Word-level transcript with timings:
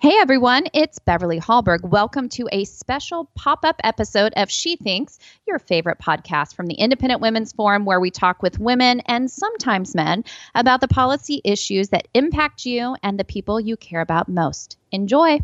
Hey 0.00 0.16
everyone, 0.16 0.64
it's 0.72 0.98
Beverly 0.98 1.38
Hallberg. 1.38 1.82
Welcome 1.82 2.30
to 2.30 2.48
a 2.50 2.64
special 2.64 3.30
pop 3.34 3.66
up 3.66 3.78
episode 3.84 4.32
of 4.34 4.50
She 4.50 4.76
Thinks, 4.76 5.18
your 5.46 5.58
favorite 5.58 5.98
podcast 5.98 6.54
from 6.54 6.68
the 6.68 6.74
Independent 6.76 7.20
Women's 7.20 7.52
Forum, 7.52 7.84
where 7.84 8.00
we 8.00 8.10
talk 8.10 8.42
with 8.42 8.58
women 8.58 9.00
and 9.00 9.30
sometimes 9.30 9.94
men 9.94 10.24
about 10.54 10.80
the 10.80 10.88
policy 10.88 11.42
issues 11.44 11.90
that 11.90 12.08
impact 12.14 12.64
you 12.64 12.96
and 13.02 13.18
the 13.20 13.24
people 13.24 13.60
you 13.60 13.76
care 13.76 14.00
about 14.00 14.26
most. 14.26 14.78
Enjoy. 14.90 15.40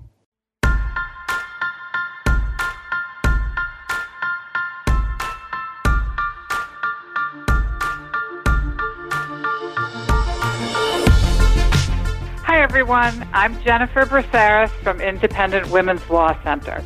Everyone. 12.77 13.27
I'm 13.33 13.59
Jennifer 13.63 14.05
Braceras 14.05 14.69
from 14.83 15.01
Independent 15.01 15.71
Women's 15.71 16.07
Law 16.11 16.39
Center. 16.43 16.85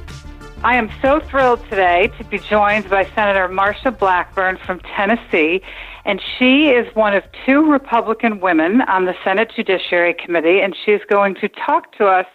I 0.62 0.77
am 0.77 0.88
so 1.02 1.19
thrilled 1.19 1.64
today 1.69 2.12
to 2.16 2.23
be 2.23 2.38
joined 2.38 2.88
by 2.88 3.06
Senator 3.06 3.48
Marsha 3.48 3.98
Blackburn 3.98 4.56
from 4.64 4.78
Tennessee, 4.95 5.61
and 6.05 6.23
she 6.38 6.69
is 6.69 6.87
one 6.95 7.12
of 7.12 7.24
two 7.45 7.69
Republican 7.69 8.38
women 8.38 8.83
on 8.83 9.06
the 9.06 9.16
Senate 9.24 9.50
Judiciary 9.56 10.14
Committee, 10.14 10.61
and 10.61 10.77
she 10.84 10.92
is 10.92 11.00
going 11.11 11.34
to 11.41 11.48
talk 11.48 11.91
to 11.97 12.06
us 12.06 12.27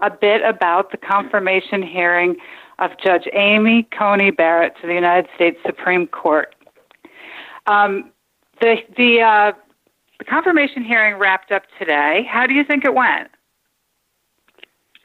a 0.00 0.10
bit 0.10 0.42
about 0.42 0.90
the 0.90 0.96
confirmation 0.96 1.84
hearing 1.84 2.34
of 2.80 2.90
Judge 3.00 3.28
Amy 3.32 3.86
Coney 3.96 4.32
Barrett 4.32 4.72
to 4.80 4.88
the 4.88 4.94
United 4.94 5.30
States 5.36 5.56
Supreme 5.64 6.08
Court. 6.08 6.52
Um, 7.68 8.10
the 8.60 8.78
the 8.96 9.20
uh, 9.20 9.52
the 10.18 10.24
confirmation 10.24 10.82
hearing 10.82 11.16
wrapped 11.16 11.52
up 11.52 11.62
today. 11.78 12.26
How 12.28 12.46
do 12.46 12.54
you 12.54 12.64
think 12.64 12.84
it 12.84 12.94
went? 12.94 13.28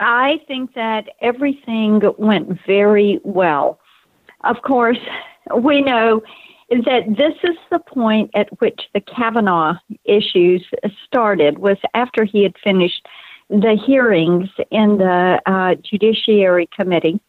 I 0.00 0.40
think 0.48 0.74
that 0.74 1.08
everything 1.20 2.02
went 2.18 2.58
very 2.66 3.20
well. 3.22 3.78
Of 4.42 4.62
course, 4.62 4.98
we 5.56 5.80
know 5.82 6.22
that 6.68 7.16
this 7.16 7.34
is 7.44 7.56
the 7.70 7.78
point 7.78 8.30
at 8.34 8.48
which 8.60 8.88
the 8.92 9.00
Kavanaugh 9.00 9.74
issues 10.04 10.66
started, 11.06 11.58
was 11.58 11.76
after 11.94 12.24
he 12.24 12.42
had 12.42 12.54
finished 12.62 13.06
the 13.48 13.78
hearings 13.86 14.48
in 14.70 14.98
the 14.98 15.40
uh, 15.46 15.76
Judiciary 15.76 16.68
Committee. 16.74 17.20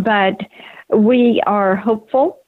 But 0.00 0.40
we 0.94 1.42
are 1.46 1.76
hopeful 1.76 2.43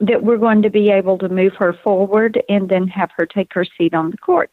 that 0.00 0.22
we're 0.22 0.38
going 0.38 0.62
to 0.62 0.70
be 0.70 0.90
able 0.90 1.18
to 1.18 1.28
move 1.28 1.54
her 1.54 1.72
forward 1.72 2.42
and 2.48 2.68
then 2.68 2.86
have 2.86 3.10
her 3.16 3.26
take 3.26 3.52
her 3.52 3.64
seat 3.64 3.94
on 3.94 4.10
the 4.10 4.16
court. 4.18 4.50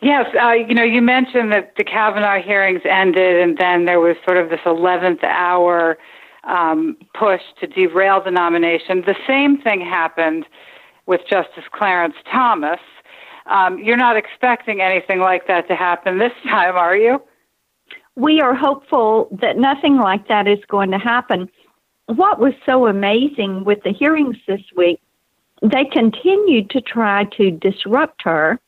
Yes, 0.00 0.26
uh, 0.40 0.52
you 0.52 0.74
know, 0.74 0.82
you 0.82 1.00
mentioned 1.00 1.52
that 1.52 1.74
the 1.76 1.84
Kavanaugh 1.84 2.42
hearings 2.42 2.82
ended, 2.84 3.40
and 3.40 3.56
then 3.58 3.84
there 3.84 4.00
was 4.00 4.16
sort 4.24 4.36
of 4.36 4.50
this 4.50 4.60
11th 4.66 5.22
hour 5.22 5.96
um, 6.42 6.96
push 7.14 7.40
to 7.60 7.68
derail 7.68 8.20
the 8.20 8.32
nomination. 8.32 9.02
The 9.02 9.16
same 9.28 9.60
thing 9.62 9.80
happened 9.80 10.44
with 11.06 11.20
Justice 11.28 11.64
Clarence 11.72 12.16
Thomas. 12.30 12.80
Um, 13.46 13.78
you're 13.78 13.96
not 13.96 14.16
expecting 14.16 14.80
anything 14.80 15.20
like 15.20 15.46
that 15.46 15.68
to 15.68 15.76
happen 15.76 16.18
this 16.18 16.32
time, 16.48 16.76
are 16.76 16.96
you? 16.96 17.22
We 18.16 18.40
are 18.40 18.54
hopeful 18.54 19.28
that 19.40 19.56
nothing 19.56 19.96
like 19.98 20.28
that 20.28 20.46
is 20.46 20.58
going 20.68 20.90
to 20.90 20.98
happen 20.98 21.48
what 22.06 22.38
was 22.38 22.54
so 22.66 22.86
amazing 22.86 23.64
with 23.64 23.82
the 23.82 23.92
hearings 23.92 24.36
this 24.46 24.62
week, 24.76 25.00
they 25.62 25.84
continued 25.84 26.70
to 26.70 26.80
try 26.80 27.24
to 27.36 27.50
disrupt 27.50 28.22
her 28.22 28.58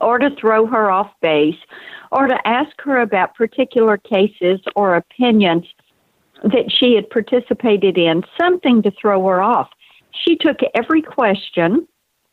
or 0.00 0.18
to 0.18 0.34
throw 0.36 0.66
her 0.66 0.90
off 0.90 1.10
base 1.20 1.58
or 2.10 2.26
to 2.26 2.48
ask 2.48 2.80
her 2.80 3.00
about 3.00 3.34
particular 3.34 3.98
cases 3.98 4.60
or 4.74 4.96
opinions 4.96 5.66
that 6.42 6.70
she 6.70 6.94
had 6.94 7.08
participated 7.10 7.98
in, 7.98 8.22
something 8.40 8.82
to 8.82 8.90
throw 8.90 9.24
her 9.26 9.42
off. 9.42 9.68
She 10.10 10.36
took 10.36 10.58
every 10.74 11.02
question, 11.02 11.86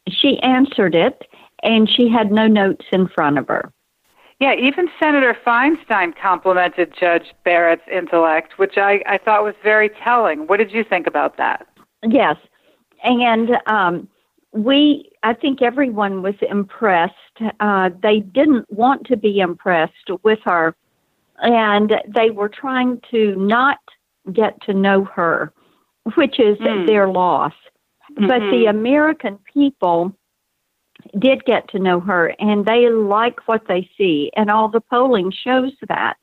she 0.07 0.39
answered 0.39 0.95
it, 0.95 1.23
and 1.61 1.89
she 1.89 2.09
had 2.09 2.31
no 2.31 2.47
notes 2.47 2.85
in 2.91 3.07
front 3.09 3.37
of 3.37 3.47
her. 3.47 3.71
Yeah, 4.39 4.53
even 4.55 4.89
Senator 4.99 5.37
Feinstein 5.45 6.13
complimented 6.15 6.93
Judge 6.97 7.33
Barrett's 7.43 7.81
intellect, 7.91 8.57
which 8.57 8.77
I, 8.77 9.03
I 9.05 9.17
thought 9.17 9.43
was 9.43 9.55
very 9.63 9.89
telling. 9.89 10.47
What 10.47 10.57
did 10.57 10.71
you 10.71 10.83
think 10.83 11.07
about 11.07 11.35
that? 11.37 11.67
Yes. 12.07 12.37
And 13.03 13.57
um, 13.67 14.07
we, 14.53 15.11
I 15.23 15.33
think 15.33 15.61
everyone 15.61 16.21
was 16.21 16.35
impressed. 16.49 17.13
Uh, 17.59 17.89
they 18.01 18.21
didn't 18.21 18.71
want 18.71 19.05
to 19.07 19.17
be 19.17 19.39
impressed 19.39 20.09
with 20.23 20.39
her, 20.45 20.73
and 21.39 21.95
they 22.07 22.29
were 22.29 22.49
trying 22.49 23.01
to 23.11 23.35
not 23.35 23.79
get 24.31 24.61
to 24.61 24.73
know 24.73 25.03
her, 25.03 25.51
which 26.15 26.39
is 26.39 26.57
mm. 26.59 26.87
their 26.87 27.09
loss. 27.09 27.53
Mm-hmm. 28.13 28.27
But 28.27 28.39
the 28.39 28.65
mm-hmm. 28.67 28.77
American 28.77 29.39
people 29.53 30.15
did 31.17 31.45
get 31.45 31.69
to 31.69 31.79
know 31.79 31.99
her 31.99 32.33
and 32.39 32.65
they 32.65 32.89
like 32.89 33.47
what 33.47 33.67
they 33.67 33.89
see 33.97 34.31
and 34.35 34.49
all 34.49 34.67
the 34.69 34.81
polling 34.81 35.31
shows 35.31 35.73
that. 35.87 36.15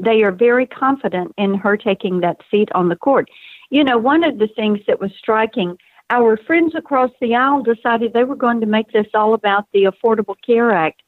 They 0.00 0.22
are 0.22 0.30
very 0.30 0.64
confident 0.64 1.34
in 1.36 1.54
her 1.54 1.76
taking 1.76 2.20
that 2.20 2.36
seat 2.50 2.68
on 2.72 2.88
the 2.88 2.96
court. 2.96 3.28
You 3.70 3.82
know 3.84 3.98
one 3.98 4.24
of 4.24 4.38
the 4.38 4.48
things 4.48 4.80
that 4.86 5.00
was 5.00 5.10
striking 5.18 5.76
our 6.10 6.36
friends 6.36 6.74
across 6.74 7.10
the 7.20 7.34
aisle 7.34 7.62
decided 7.62 8.12
they 8.12 8.24
were 8.24 8.36
going 8.36 8.60
to 8.60 8.66
make 8.66 8.92
this 8.92 9.08
all 9.12 9.34
about 9.34 9.66
the 9.72 9.84
affordable 9.84 10.36
care 10.46 10.70
act 10.70 11.02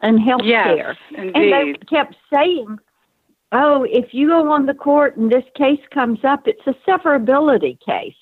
and 0.00 0.20
health 0.20 0.42
care. 0.42 0.96
Yes, 1.10 1.32
and 1.34 1.34
they 1.34 1.74
kept 1.88 2.16
saying 2.32 2.78
oh 3.52 3.84
if 3.84 4.12
you 4.12 4.28
go 4.28 4.52
on 4.52 4.66
the 4.66 4.74
court 4.74 5.16
and 5.16 5.30
this 5.30 5.44
case 5.56 5.80
comes 5.90 6.18
up 6.22 6.46
it's 6.46 6.66
a 6.66 6.74
severability 6.88 7.78
case. 7.80 8.14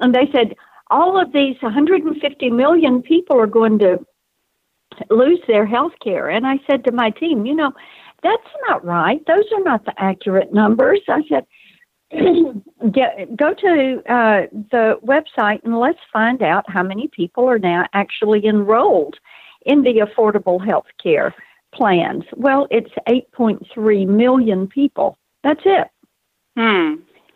And 0.00 0.14
they 0.14 0.30
said 0.32 0.54
all 0.90 1.20
of 1.20 1.32
these 1.32 1.56
150 1.60 2.50
million 2.50 3.02
people 3.02 3.38
are 3.38 3.46
going 3.46 3.78
to 3.80 3.98
lose 5.10 5.40
their 5.46 5.66
health 5.66 5.92
care. 6.02 6.28
And 6.28 6.46
I 6.46 6.58
said 6.68 6.84
to 6.84 6.92
my 6.92 7.10
team, 7.10 7.46
you 7.46 7.54
know, 7.54 7.72
that's 8.22 8.42
not 8.68 8.84
right. 8.84 9.24
Those 9.26 9.44
are 9.52 9.62
not 9.62 9.84
the 9.84 9.94
accurate 9.98 10.52
numbers. 10.52 11.00
I 11.08 11.22
said, 11.28 11.46
get, 12.92 13.36
go 13.36 13.54
to 13.54 14.02
uh, 14.12 14.46
the 14.70 14.98
website 15.04 15.62
and 15.64 15.78
let's 15.78 15.98
find 16.12 16.42
out 16.42 16.68
how 16.68 16.82
many 16.82 17.08
people 17.08 17.44
are 17.48 17.58
now 17.58 17.86
actually 17.92 18.46
enrolled 18.46 19.16
in 19.66 19.82
the 19.82 19.98
affordable 19.98 20.64
health 20.64 20.86
care 21.02 21.34
plans. 21.72 22.24
Well, 22.34 22.66
it's 22.70 22.90
8.3 23.08 24.06
million 24.06 24.66
people. 24.66 25.18
That's 25.44 25.60
it. 25.64 25.88
Hmm. 26.56 26.94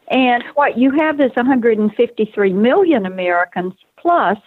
And 0.09 0.45
what 0.55 0.77
you 0.77 0.91
have 0.99 1.21
is 1.21 1.31
153 1.37 2.53
million 2.53 3.07
Americans 3.07 3.75
plus 3.97 4.39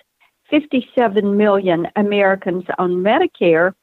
57 0.49 1.38
million 1.38 1.88
Americans 1.95 2.66
on 2.77 3.03
Medicare 3.03 3.73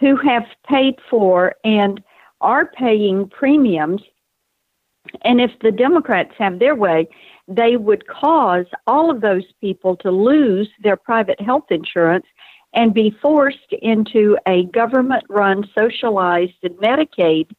who 0.00 0.16
have 0.16 0.44
paid 0.66 0.94
for 1.10 1.54
and 1.64 2.02
are 2.40 2.66
paying 2.66 3.28
premiums. 3.28 4.02
And 5.22 5.40
if 5.40 5.50
the 5.60 5.72
Democrats 5.72 6.32
have 6.38 6.58
their 6.58 6.74
way, 6.74 7.08
they 7.48 7.76
would 7.76 8.06
cause 8.06 8.66
all 8.86 9.10
of 9.10 9.20
those 9.20 9.44
people 9.60 9.96
to 9.96 10.10
lose 10.10 10.68
their 10.82 10.96
private 10.96 11.40
health 11.40 11.64
insurance 11.70 12.26
and 12.74 12.92
be 12.92 13.10
forced 13.22 13.72
into 13.82 14.36
a 14.46 14.64
government 14.66 15.24
run 15.28 15.66
socialized 15.76 16.52
Medicaid 16.62 17.50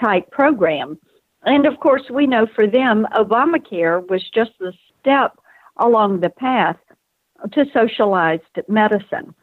type 0.00 0.30
program. 0.30 0.98
And 1.42 1.66
of 1.66 1.78
course, 1.80 2.02
we 2.10 2.26
know 2.26 2.46
for 2.46 2.66
them, 2.66 3.06
Obamacare 3.14 4.06
was 4.08 4.28
just 4.30 4.52
the 4.58 4.72
step 5.00 5.38
along 5.76 6.20
the 6.20 6.30
path 6.30 6.76
to 7.52 7.64
socialized 7.72 8.42
medicine. 8.68 9.34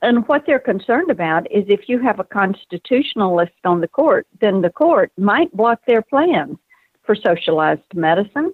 And 0.00 0.28
what 0.28 0.44
they're 0.46 0.58
concerned 0.60 1.10
about 1.10 1.50
is 1.50 1.64
if 1.68 1.88
you 1.88 1.98
have 2.00 2.20
a 2.20 2.24
constitutionalist 2.24 3.52
on 3.64 3.80
the 3.80 3.88
court, 3.88 4.26
then 4.40 4.60
the 4.60 4.70
court 4.70 5.10
might 5.16 5.54
block 5.56 5.80
their 5.86 6.02
plans 6.02 6.56
for 7.02 7.16
socialized 7.16 7.94
medicine, 7.94 8.52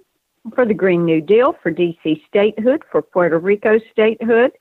for 0.55 0.65
the 0.65 0.73
Green 0.73 1.05
New 1.05 1.21
Deal, 1.21 1.55
for 1.61 1.71
DC 1.71 2.25
statehood, 2.27 2.83
for 2.91 3.01
Puerto 3.01 3.37
Rico 3.37 3.79
statehood, 3.91 4.53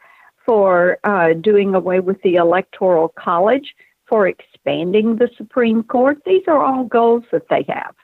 for 0.45 0.99
uh, 1.05 1.33
doing 1.35 1.75
away 1.75 2.01
with 2.01 2.21
the 2.23 2.35
Electoral 2.35 3.09
College, 3.17 3.75
for 4.07 4.27
expanding 4.27 5.17
the 5.17 5.31
Supreme 5.39 5.83
Court. 5.85 6.19
These 6.27 6.43
are 6.49 6.63
all 6.63 6.85
goals 6.85 7.25
that 7.33 7.49
they 7.49 7.65
have. 7.69 7.95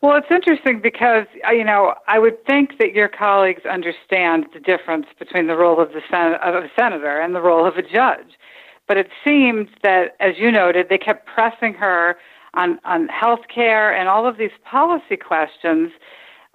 Well, 0.00 0.16
it's 0.16 0.30
interesting 0.30 0.80
because 0.80 1.26
uh, 1.46 1.52
you 1.52 1.64
know 1.64 1.94
I 2.06 2.18
would 2.18 2.44
think 2.46 2.78
that 2.78 2.94
your 2.94 3.08
colleagues 3.08 3.62
understand 3.66 4.46
the 4.54 4.60
difference 4.60 5.06
between 5.18 5.48
the 5.48 5.56
role 5.56 5.80
of 5.80 5.92
the 5.92 6.02
sen- 6.10 6.34
of 6.34 6.54
a 6.54 6.70
senator 6.78 7.20
and 7.20 7.34
the 7.34 7.40
role 7.40 7.66
of 7.66 7.76
a 7.76 7.82
judge, 7.82 8.38
but 8.86 8.96
it 8.96 9.08
seemed 9.26 9.68
that, 9.82 10.16
as 10.20 10.34
you 10.38 10.52
noted, 10.52 10.86
they 10.88 10.98
kept 10.98 11.26
pressing 11.26 11.74
her 11.74 12.16
on 12.54 12.78
on 12.84 13.08
health 13.08 13.48
care 13.52 13.92
and 13.94 14.08
all 14.08 14.26
of 14.26 14.38
these 14.38 14.52
policy 14.64 15.16
questions, 15.16 15.90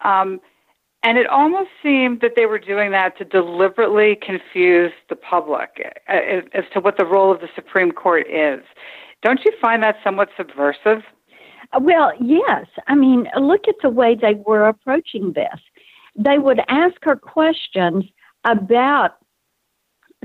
um, 0.05 0.39
and 1.03 1.17
it 1.17 1.27
almost 1.27 1.69
seemed 1.81 2.21
that 2.21 2.31
they 2.37 2.45
were 2.45 2.59
doing 2.59 2.91
that 2.91 3.17
to 3.17 3.25
deliberately 3.25 4.15
confuse 4.15 4.93
the 5.09 5.17
public 5.17 6.01
uh, 6.07 6.13
as, 6.13 6.43
as 6.53 6.63
to 6.73 6.79
what 6.79 6.97
the 6.97 7.05
role 7.05 7.29
of 7.29 7.41
the 7.41 7.49
Supreme 7.55 7.91
Court 7.91 8.25
is. 8.29 8.63
Don't 9.21 9.43
you 9.43 9.51
find 9.61 9.83
that 9.83 9.97
somewhat 10.03 10.29
subversive? 10.37 11.03
Well, 11.79 12.11
yes. 12.19 12.67
I 12.87 12.95
mean, 12.95 13.27
look 13.39 13.67
at 13.67 13.75
the 13.81 13.89
way 13.89 14.15
they 14.15 14.35
were 14.45 14.67
approaching 14.67 15.33
this. 15.33 15.59
They 16.15 16.37
would 16.37 16.61
ask 16.67 16.95
her 17.03 17.15
questions 17.15 18.05
about 18.45 19.17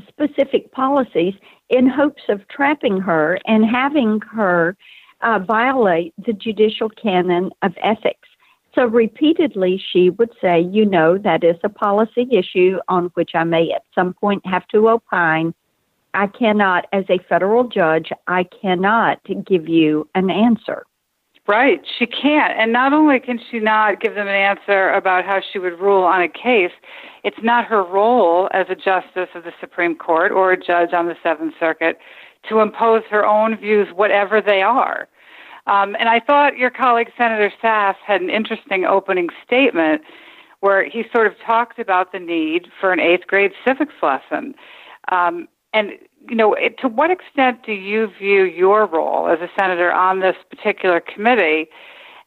specific 0.07 0.71
policies 0.73 1.35
in 1.71 1.89
hopes 1.89 2.23
of 2.29 2.47
trapping 2.49 3.01
her 3.01 3.39
and 3.47 3.65
having 3.65 4.21
her 4.33 4.77
uh, 5.23 5.39
violate 5.41 6.15
the 6.25 6.33
judicial 6.33 6.89
canon 6.91 7.51
of 7.63 7.73
ethics. 7.83 8.29
So 8.75 8.85
repeatedly, 8.85 9.83
she 9.93 10.11
would 10.11 10.31
say, 10.41 10.61
you 10.61 10.85
know, 10.85 11.19
that 11.19 11.43
is 11.43 11.57
a 11.65 11.69
policy 11.69 12.29
issue 12.31 12.79
on 12.89 13.07
which 13.15 13.31
I 13.35 13.45
may 13.45 13.73
at 13.73 13.83
some 13.95 14.15
point 14.15 14.47
have 14.47 14.69
to 14.69 14.89
opine. 14.89 15.55
I 16.15 16.27
cannot, 16.27 16.87
as 16.93 17.05
a 17.09 17.19
federal 17.29 17.65
judge, 17.65 18.11
I 18.27 18.45
cannot 18.45 19.21
give 19.47 19.69
you 19.69 20.09
an 20.15 20.31
answer. 20.31 20.85
Right, 21.49 21.81
she 21.99 22.05
can't. 22.05 22.53
And 22.59 22.75
not 22.75 22.93
only 22.93 23.19
can 23.19 23.41
she 23.51 23.59
not 23.59 24.03
give 24.03 24.15
them 24.15 24.29
an 24.29 24.35
answer 24.35 24.91
about 24.91 25.25
how 25.25 25.41
she 25.41 25.59
would 25.59 25.81
rule 25.81 26.03
on 26.03 26.21
a 26.21 26.29
case, 26.29 26.73
it's 27.25 27.39
not 27.43 27.65
her 27.65 27.83
role 27.83 28.51
as 28.53 28.67
a 28.69 28.75
justice 28.75 29.31
of 29.35 29.45
the 29.45 29.53
Supreme 29.59 29.97
Court 29.97 30.31
or 30.31 30.53
a 30.53 30.63
judge 30.63 30.93
on 30.93 31.07
the 31.07 31.17
Seventh 31.23 31.55
Circuit 31.59 31.99
to 32.51 32.61
impose 32.61 33.03
her 33.11 33.25
own 33.25 33.57
views, 33.57 33.89
whatever 33.95 34.43
they 34.43 34.61
are. 34.61 35.09
Um, 35.67 35.97
and 35.99 36.11
I 36.11 36.21
thought 36.21 36.59
your 36.59 36.71
colleague, 36.71 37.09
Senator 37.17 37.51
Sasse, 37.63 37.97
had 38.07 38.21
an 38.21 38.29
interesting 38.29 38.85
opening 38.85 39.29
statement 39.47 40.03
where 40.61 40.85
he 40.85 41.05
sort 41.11 41.27
of 41.27 41.33
talked 41.47 41.79
about 41.79 42.13
the 42.13 42.19
need 42.19 42.67
for 42.79 42.93
an 42.93 43.01
eighth 43.01 43.27
grade 43.27 43.53
civics 43.67 43.95
lesson. 44.03 44.55
Um, 45.11 45.49
and, 45.73 45.93
you 46.29 46.35
know, 46.35 46.55
it, 46.55 46.79
to 46.79 46.89
what 46.89 47.11
extent 47.11 47.65
do 47.65 47.73
you 47.73 48.09
view 48.19 48.45
your 48.45 48.87
role 48.87 49.29
as 49.29 49.41
a 49.41 49.51
senator 49.59 49.93
on 49.93 50.21
this 50.21 50.37
particular 50.51 51.01
committee 51.01 51.69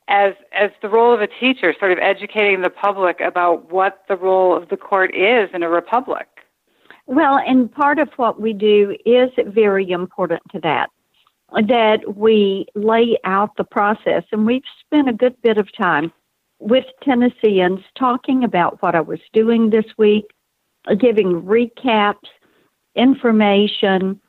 as, 0.08 0.34
as 0.52 0.72
the 0.82 0.90
role 0.90 1.14
of 1.14 1.22
a 1.22 1.28
teacher, 1.28 1.74
sort 1.80 1.92
of 1.92 1.98
educating 2.00 2.62
the 2.62 2.70
public 2.70 3.20
about 3.22 3.72
what 3.72 4.04
the 4.08 4.16
role 4.16 4.56
of 4.56 4.70
the 4.70 4.78
court 4.78 5.16
is 5.16 5.50
in 5.54 5.64
a 5.64 5.70
republic? 5.70 6.28
Well, 7.08 7.40
and 7.46 7.72
part 7.72 8.00
of 8.00 8.10
what 8.18 8.40
we 8.40 8.54
do 8.54 8.96
is 9.06 9.30
very 9.48 9.90
important 9.90 10.42
to 10.52 10.60
that 10.62 10.90
that 11.68 12.16
we 12.16 12.66
lay 12.76 13.18
out 13.26 13.58
the 13.58 13.64
process. 13.64 14.24
And 14.32 14.46
we've 14.46 14.64
spent 14.86 15.10
a 15.10 15.14
good 15.14 15.40
bit 15.42 15.58
of 15.58 15.68
time 15.76 16.12
with 16.60 16.86
Tennesseans 17.04 17.82
talking 17.98 18.44
about 18.44 18.82
what 18.82 18.96
I 18.96 19.02
was 19.02 19.20
doing 19.34 19.70
this 19.70 19.86
week, 19.98 20.26
giving 20.98 21.42
recaps, 21.42 22.30
information. 22.96 24.20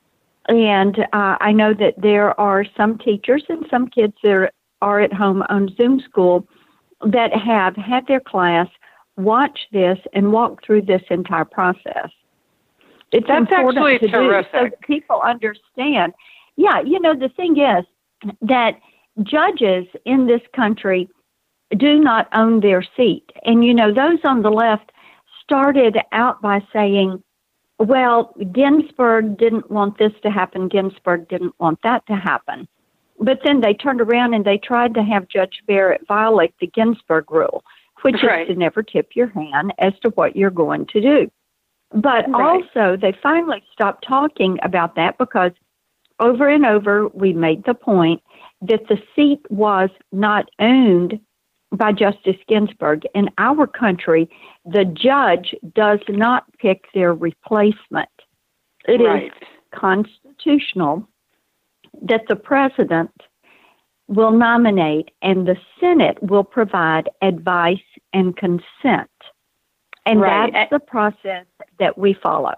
And 0.47 0.99
uh, 1.13 1.37
I 1.39 1.51
know 1.51 1.73
that 1.73 1.95
there 1.97 2.39
are 2.39 2.65
some 2.75 2.97
teachers 2.97 3.43
and 3.49 3.65
some 3.69 3.87
kids 3.87 4.13
that 4.23 4.51
are 4.81 4.99
at 4.99 5.13
home 5.13 5.43
on 5.49 5.69
Zoom 5.75 5.99
school 6.01 6.47
that 7.05 7.33
have 7.33 7.75
had 7.75 8.07
their 8.07 8.19
class 8.19 8.67
watch 9.15 9.67
this 9.71 9.99
and 10.13 10.31
walk 10.31 10.65
through 10.65 10.81
this 10.81 11.03
entire 11.09 11.45
process. 11.45 12.09
It's 13.11 13.27
That's 13.27 13.41
important 13.41 14.01
to 14.01 14.07
terrific. 14.07 14.51
do 14.51 14.69
so 14.69 14.87
people 14.87 15.21
understand 15.21 16.13
yeah, 16.55 16.81
you 16.81 16.99
know, 16.99 17.15
the 17.15 17.29
thing 17.29 17.57
is 17.57 17.85
that 18.41 18.79
judges 19.23 19.85
in 20.05 20.27
this 20.27 20.41
country 20.55 21.09
do 21.77 21.99
not 21.99 22.27
own 22.33 22.59
their 22.59 22.83
seat. 22.95 23.25
And, 23.43 23.63
you 23.63 23.73
know, 23.73 23.93
those 23.93 24.19
on 24.23 24.43
the 24.43 24.51
left 24.51 24.91
started 25.43 25.97
out 26.11 26.41
by 26.41 26.61
saying, 26.71 27.23
well, 27.87 28.33
Ginsburg 28.51 29.37
didn't 29.37 29.69
want 29.69 29.97
this 29.97 30.13
to 30.23 30.29
happen, 30.29 30.67
Ginsburg 30.67 31.27
didn't 31.27 31.53
want 31.59 31.79
that 31.83 32.05
to 32.07 32.15
happen. 32.15 32.67
But 33.19 33.39
then 33.43 33.61
they 33.61 33.73
turned 33.73 34.01
around 34.01 34.33
and 34.33 34.43
they 34.43 34.57
tried 34.57 34.93
to 34.95 35.03
have 35.03 35.27
Judge 35.27 35.61
Barrett 35.67 36.07
violate 36.07 36.53
the 36.59 36.67
Ginsburg 36.67 37.31
rule, 37.31 37.63
which 38.01 38.23
right. 38.23 38.41
is 38.41 38.53
to 38.53 38.59
never 38.59 38.83
tip 38.83 39.11
your 39.15 39.27
hand 39.27 39.73
as 39.77 39.93
to 40.01 40.09
what 40.11 40.35
you're 40.35 40.49
going 40.49 40.85
to 40.87 41.01
do. 41.01 41.31
But 41.91 42.29
right. 42.29 42.63
also, 42.75 42.97
they 42.97 43.13
finally 43.21 43.63
stopped 43.71 44.05
talking 44.07 44.57
about 44.63 44.95
that 44.95 45.17
because 45.17 45.51
over 46.19 46.47
and 46.47 46.65
over, 46.65 47.07
we 47.09 47.33
made 47.33 47.65
the 47.65 47.75
point 47.75 48.21
that 48.61 48.87
the 48.87 48.97
seat 49.15 49.39
was 49.49 49.89
not 50.11 50.49
owned 50.59 51.19
by 51.73 51.91
Justice 51.91 52.37
Ginsburg. 52.47 53.03
In 53.15 53.29
our 53.37 53.67
country, 53.67 54.29
the 54.65 54.85
judge 54.85 55.55
does 55.75 55.99
not 56.07 56.45
pick 56.57 56.85
their 56.93 57.13
replacement. 57.13 58.09
It 58.87 59.01
right. 59.01 59.25
is 59.25 59.31
constitutional 59.73 61.07
that 62.01 62.21
the 62.27 62.35
president 62.35 63.11
will 64.07 64.31
nominate 64.31 65.11
and 65.21 65.47
the 65.47 65.55
Senate 65.79 66.21
will 66.21 66.43
provide 66.43 67.09
advice 67.21 67.77
and 68.11 68.35
consent. 68.35 69.09
And 70.05 70.19
right. 70.19 70.51
that's 70.51 70.69
the 70.69 70.79
process 70.79 71.45
that 71.79 71.97
we 71.97 72.13
follow. 72.21 72.53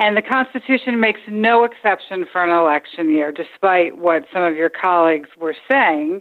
And 0.00 0.16
the 0.16 0.22
Constitution 0.22 0.98
makes 0.98 1.20
no 1.28 1.62
exception 1.62 2.26
for 2.32 2.42
an 2.42 2.50
election 2.50 3.10
year, 3.10 3.30
despite 3.30 3.96
what 3.96 4.24
some 4.32 4.42
of 4.42 4.56
your 4.56 4.70
colleagues 4.70 5.28
were 5.38 5.54
saying. 5.70 6.20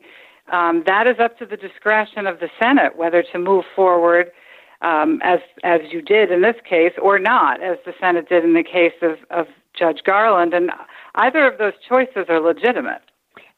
Um, 0.54 0.84
that 0.86 1.08
is 1.08 1.16
up 1.20 1.38
to 1.40 1.48
the 1.48 1.58
discretion 1.58 2.28
of 2.28 2.40
the 2.40 2.50
Senate 2.62 2.96
whether 2.96 3.24
to 3.32 3.40
move 3.40 3.66
forward 3.76 4.32
um, 4.82 5.20
as 5.24 5.40
as 5.64 5.82
you 5.92 6.02
did 6.02 6.32
in 6.32 6.42
this 6.42 6.56
case 6.70 6.94
or 7.02 7.18
not, 7.18 7.64
as 7.64 7.78
the 7.86 7.94
Senate 8.00 8.30
did 8.30 8.44
in 8.44 8.54
the 8.54 8.64
case 8.64 8.94
of, 9.02 9.18
of 9.32 9.48
Judge 9.78 10.02
Garland. 10.06 10.54
And 10.54 10.70
either 11.16 11.48
of 11.48 11.58
those 11.58 11.74
choices 11.90 12.26
are 12.30 12.40
legitimate. 12.40 13.02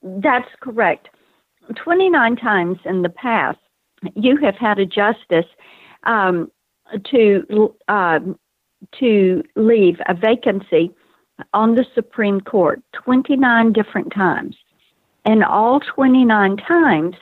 That's 0.02 0.48
correct. 0.62 1.10
29 1.76 2.38
times 2.38 2.78
in 2.86 3.02
the 3.02 3.10
past, 3.10 3.58
you 4.16 4.38
have 4.38 4.56
had 4.56 4.80
a 4.80 4.86
justice 4.86 5.50
um, 6.04 6.50
to 7.12 7.74
um, 7.90 8.40
to 9.00 9.44
leave 9.58 10.00
a 10.08 10.14
vacancy 10.14 10.92
on 11.54 11.76
the 11.76 11.86
Supreme 11.94 12.40
Court 12.40 12.82
29 12.94 13.74
different 13.74 14.14
times. 14.14 14.56
And 15.26 15.44
all 15.44 15.80
29 15.80 16.58
times, 16.58 17.16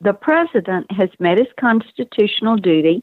the 0.00 0.12
president 0.12 0.90
has 0.92 1.08
met 1.18 1.38
his 1.38 1.48
constitutional 1.58 2.56
duty 2.56 3.02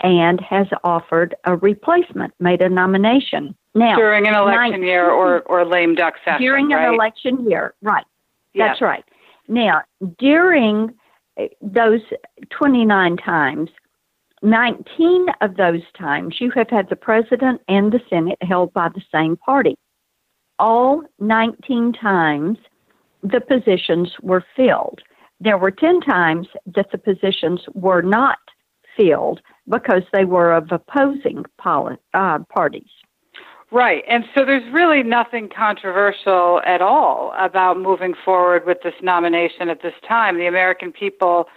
and 0.00 0.40
has 0.40 0.68
offered 0.84 1.34
a 1.44 1.56
replacement, 1.56 2.32
made 2.38 2.62
a 2.62 2.68
nomination. 2.68 3.56
Now, 3.74 3.96
during 3.96 4.26
an 4.26 4.34
election 4.34 4.80
19, 4.80 4.82
year 4.86 5.10
or, 5.10 5.42
or 5.42 5.64
lame 5.64 5.94
duck 5.94 6.14
session. 6.24 6.40
During 6.40 6.68
right? 6.68 6.88
an 6.88 6.94
election 6.94 7.48
year, 7.48 7.74
right. 7.82 8.04
Yes. 8.54 8.70
That's 8.70 8.80
right. 8.80 9.04
Now, 9.48 9.82
during 10.18 10.94
eh, 11.36 11.48
those 11.60 12.00
29 12.50 13.16
times, 13.16 13.70
19 14.42 15.26
of 15.40 15.56
those 15.56 15.82
times, 15.98 16.40
you 16.40 16.50
have 16.52 16.70
had 16.70 16.88
the 16.88 16.96
president 16.96 17.60
and 17.68 17.92
the 17.92 18.00
Senate 18.08 18.38
held 18.40 18.72
by 18.72 18.88
the 18.88 19.02
same 19.12 19.36
party. 19.36 19.76
All 20.58 21.02
19 21.18 21.92
times, 21.92 22.58
the 23.22 23.40
positions 23.40 24.14
were 24.22 24.44
filled. 24.56 25.00
There 25.40 25.58
were 25.58 25.70
10 25.70 26.00
times 26.00 26.48
that 26.74 26.90
the 26.90 26.98
positions 26.98 27.60
were 27.74 28.02
not 28.02 28.38
filled 28.96 29.40
because 29.68 30.02
they 30.12 30.24
were 30.24 30.52
of 30.52 30.70
opposing 30.72 31.44
poli- 31.58 31.96
uh, 32.14 32.40
parties. 32.54 32.90
Right. 33.70 34.02
And 34.08 34.24
so 34.34 34.44
there's 34.46 34.72
really 34.72 35.02
nothing 35.02 35.50
controversial 35.54 36.62
at 36.64 36.80
all 36.80 37.34
about 37.38 37.78
moving 37.78 38.14
forward 38.24 38.64
with 38.66 38.78
this 38.82 38.94
nomination 39.02 39.68
at 39.68 39.82
this 39.82 39.92
time. 40.06 40.38
The 40.38 40.46
American 40.46 40.90
people 40.90 41.48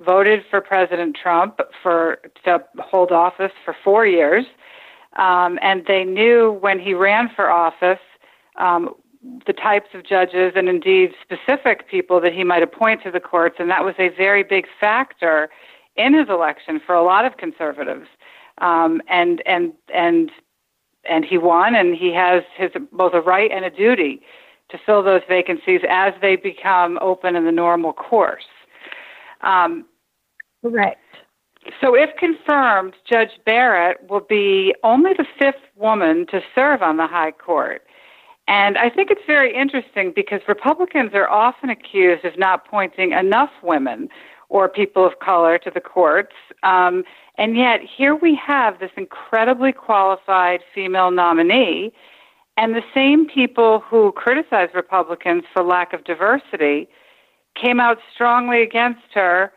voted 0.00 0.42
for 0.48 0.62
President 0.62 1.16
Trump 1.22 1.60
for 1.82 2.18
to 2.44 2.64
hold 2.78 3.12
office 3.12 3.52
for 3.62 3.76
four 3.84 4.06
years, 4.06 4.46
um, 5.16 5.58
and 5.60 5.84
they 5.86 6.04
knew 6.04 6.56
when 6.62 6.78
he 6.78 6.94
ran 6.94 7.28
for 7.36 7.50
office 7.50 7.98
um, 8.56 8.94
the 9.46 9.52
types 9.52 9.88
of 9.94 10.04
judges 10.04 10.52
and 10.56 10.68
indeed 10.68 11.12
specific 11.20 11.88
people 11.88 12.20
that 12.20 12.32
he 12.32 12.44
might 12.44 12.62
appoint 12.62 13.02
to 13.02 13.10
the 13.10 13.20
courts, 13.20 13.56
and 13.58 13.70
that 13.70 13.84
was 13.84 13.94
a 13.98 14.08
very 14.08 14.42
big 14.42 14.66
factor 14.80 15.50
in 15.96 16.14
his 16.14 16.28
election 16.28 16.80
for 16.84 16.94
a 16.94 17.02
lot 17.02 17.24
of 17.24 17.36
conservatives. 17.36 18.06
Um, 18.58 19.00
and 19.08 19.42
and 19.46 19.72
and 19.94 20.30
and 21.08 21.24
he 21.24 21.38
won, 21.38 21.74
and 21.74 21.94
he 21.94 22.12
has 22.14 22.42
his 22.56 22.70
both 22.92 23.14
a 23.14 23.20
right 23.20 23.50
and 23.50 23.64
a 23.64 23.70
duty 23.70 24.22
to 24.70 24.78
fill 24.84 25.02
those 25.02 25.22
vacancies 25.28 25.80
as 25.88 26.12
they 26.20 26.36
become 26.36 26.98
open 27.00 27.36
in 27.36 27.44
the 27.44 27.52
normal 27.52 27.92
course. 27.92 28.44
Um, 29.42 29.86
Correct. 30.62 31.00
So, 31.80 31.94
if 31.94 32.10
confirmed, 32.16 32.94
Judge 33.08 33.38
Barrett 33.44 34.08
will 34.08 34.20
be 34.20 34.74
only 34.82 35.12
the 35.12 35.26
fifth 35.38 35.62
woman 35.76 36.26
to 36.30 36.40
serve 36.54 36.82
on 36.82 36.96
the 36.96 37.06
High 37.06 37.32
Court. 37.32 37.82
And 38.50 38.76
I 38.78 38.90
think 38.90 39.12
it's 39.12 39.24
very 39.28 39.54
interesting 39.54 40.12
because 40.12 40.40
Republicans 40.48 41.12
are 41.14 41.30
often 41.30 41.70
accused 41.70 42.24
of 42.24 42.36
not 42.36 42.66
pointing 42.66 43.12
enough 43.12 43.50
women 43.62 44.08
or 44.48 44.68
people 44.68 45.06
of 45.06 45.20
color 45.20 45.56
to 45.58 45.70
the 45.70 45.80
courts. 45.80 46.34
Um, 46.64 47.04
and 47.38 47.56
yet, 47.56 47.78
here 47.80 48.16
we 48.16 48.34
have 48.34 48.80
this 48.80 48.90
incredibly 48.96 49.70
qualified 49.70 50.62
female 50.74 51.12
nominee. 51.12 51.92
And 52.56 52.74
the 52.74 52.82
same 52.92 53.28
people 53.28 53.84
who 53.88 54.10
criticize 54.10 54.70
Republicans 54.74 55.44
for 55.52 55.62
lack 55.62 55.92
of 55.92 56.02
diversity 56.02 56.88
came 57.54 57.78
out 57.78 57.98
strongly 58.12 58.62
against 58.62 59.14
her 59.14 59.52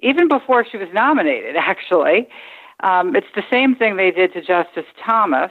even 0.00 0.28
before 0.28 0.66
she 0.70 0.76
was 0.76 0.88
nominated, 0.92 1.56
actually. 1.58 2.28
Um, 2.80 3.16
it's 3.16 3.26
the 3.34 3.44
same 3.50 3.74
thing 3.74 3.96
they 3.96 4.10
did 4.10 4.34
to 4.34 4.42
Justice 4.42 4.84
Thomas. 5.02 5.50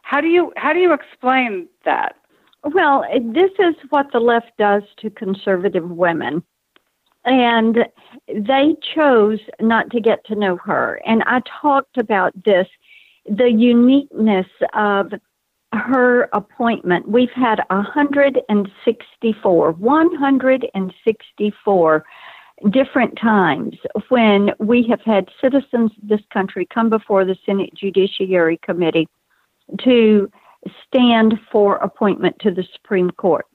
How 0.00 0.22
do 0.22 0.28
you 0.28 0.54
how 0.56 0.72
do 0.72 0.80
you 0.80 0.94
explain 0.94 1.68
that? 1.84 2.16
Well, 2.62 3.04
this 3.20 3.50
is 3.58 3.74
what 3.88 4.12
the 4.12 4.20
left 4.20 4.52
does 4.58 4.82
to 4.98 5.08
conservative 5.10 5.90
women. 5.90 6.42
And 7.24 7.86
they 8.28 8.76
chose 8.94 9.40
not 9.60 9.90
to 9.90 10.00
get 10.00 10.24
to 10.26 10.34
know 10.34 10.56
her. 10.56 11.00
And 11.06 11.22
I 11.26 11.40
talked 11.60 11.96
about 11.98 12.32
this 12.44 12.66
the 13.28 13.50
uniqueness 13.50 14.46
of 14.72 15.12
her 15.72 16.28
appointment. 16.32 17.08
We've 17.08 17.30
had 17.30 17.60
164, 17.68 19.72
164 19.72 22.04
different 22.70 23.18
times 23.18 23.76
when 24.08 24.50
we 24.58 24.82
have 24.88 25.02
had 25.02 25.28
citizens 25.40 25.92
of 26.02 26.08
this 26.08 26.22
country 26.32 26.66
come 26.66 26.90
before 26.90 27.24
the 27.24 27.36
Senate 27.46 27.72
Judiciary 27.74 28.58
Committee 28.62 29.06
to 29.78 30.28
stand 30.86 31.34
for 31.50 31.76
appointment 31.76 32.36
to 32.40 32.50
the 32.50 32.64
Supreme 32.74 33.10
Court. 33.10 33.46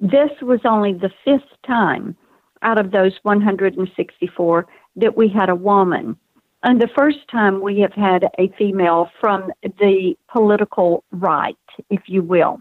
This 0.00 0.30
was 0.40 0.60
only 0.64 0.92
the 0.92 1.10
fifth 1.24 1.50
time 1.66 2.16
out 2.62 2.78
of 2.78 2.90
those 2.90 3.12
164 3.22 4.66
that 4.96 5.16
we 5.16 5.28
had 5.28 5.48
a 5.48 5.54
woman. 5.54 6.16
And 6.64 6.80
the 6.80 6.88
first 6.94 7.18
time 7.30 7.60
we 7.60 7.80
have 7.80 7.92
had 7.92 8.28
a 8.38 8.48
female 8.56 9.10
from 9.20 9.52
the 9.62 10.16
political 10.30 11.04
right, 11.10 11.56
if 11.90 12.02
you 12.06 12.22
will. 12.22 12.60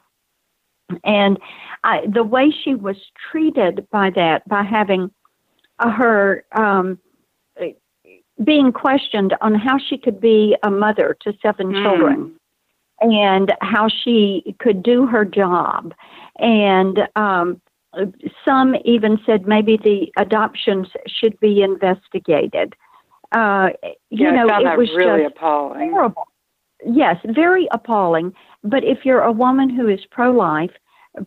And 1.04 1.40
I, 1.84 2.02
the 2.12 2.24
way 2.24 2.52
she 2.64 2.76
was 2.76 2.98
treated 3.32 3.88
by 3.92 4.10
that, 4.16 4.48
by 4.48 4.64
having 4.64 5.12
her 5.80 6.44
um, 6.52 7.00
being 8.44 8.72
questioned 8.72 9.36
on 9.42 9.56
how 9.56 9.78
she 9.78 9.98
could 9.98 10.20
be 10.20 10.56
a 10.64 10.72
mother 10.72 11.16
to 11.22 11.34
seven 11.42 11.68
mm. 11.68 11.84
children 11.84 12.36
and 13.02 13.54
how 13.62 13.88
she 13.88 14.56
could 14.60 14.84
do 14.84 15.06
her 15.06 15.26
job. 15.26 15.94
And 16.38 17.00
um, 17.16 17.62
some 18.46 18.76
even 18.86 19.20
said 19.26 19.48
maybe 19.48 19.78
the 19.78 20.12
adoptions 20.18 20.88
should 21.08 21.40
be 21.40 21.62
investigated. 21.62 22.76
Uh, 23.32 23.70
you 24.10 24.26
yeah, 24.26 24.32
know, 24.32 24.48
it 24.48 24.78
was 24.78 24.90
really 24.96 25.24
just 25.24 25.36
appalling. 25.38 25.92
horrible. 25.92 26.28
Yes, 26.86 27.18
very 27.26 27.68
appalling. 27.72 28.34
But 28.64 28.84
if 28.84 29.00
you're 29.06 29.22
a 29.22 29.32
woman 29.32 29.70
who 29.70 29.88
is 29.88 30.00
pro 30.10 30.32
life, 30.32 30.72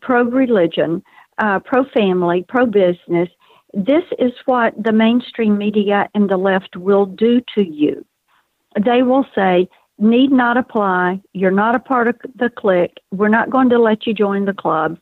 pro 0.01 0.23
religion, 0.25 1.03
uh, 1.39 1.61
pro 1.61 1.85
family, 1.85 2.45
pro 2.49 2.67
business, 2.67 3.29
this 3.73 4.05
is 4.19 4.33
what 4.47 4.75
the 4.83 4.93
mainstream 4.93 5.59
media 5.59 6.09
and 6.15 6.29
the 6.31 6.37
left 6.37 6.77
will 6.77 7.07
do 7.07 7.41
to 7.55 7.63
you. 7.63 8.05
They 8.85 9.03
will 9.03 9.27
say, 9.35 9.69
need 9.99 10.33
not 10.33 10.57
apply. 10.57 11.21
You're 11.33 11.51
not 11.51 11.75
a 11.75 11.81
part 11.81 12.09
of 12.09 12.17
the 12.35 12.51
clique. 12.51 12.99
We're 13.13 13.29
not 13.29 13.51
going 13.51 13.69
to 13.71 13.79
let 13.79 14.07
you 14.07 14.15
join 14.15 14.45
the 14.45 14.53
club. 14.53 14.99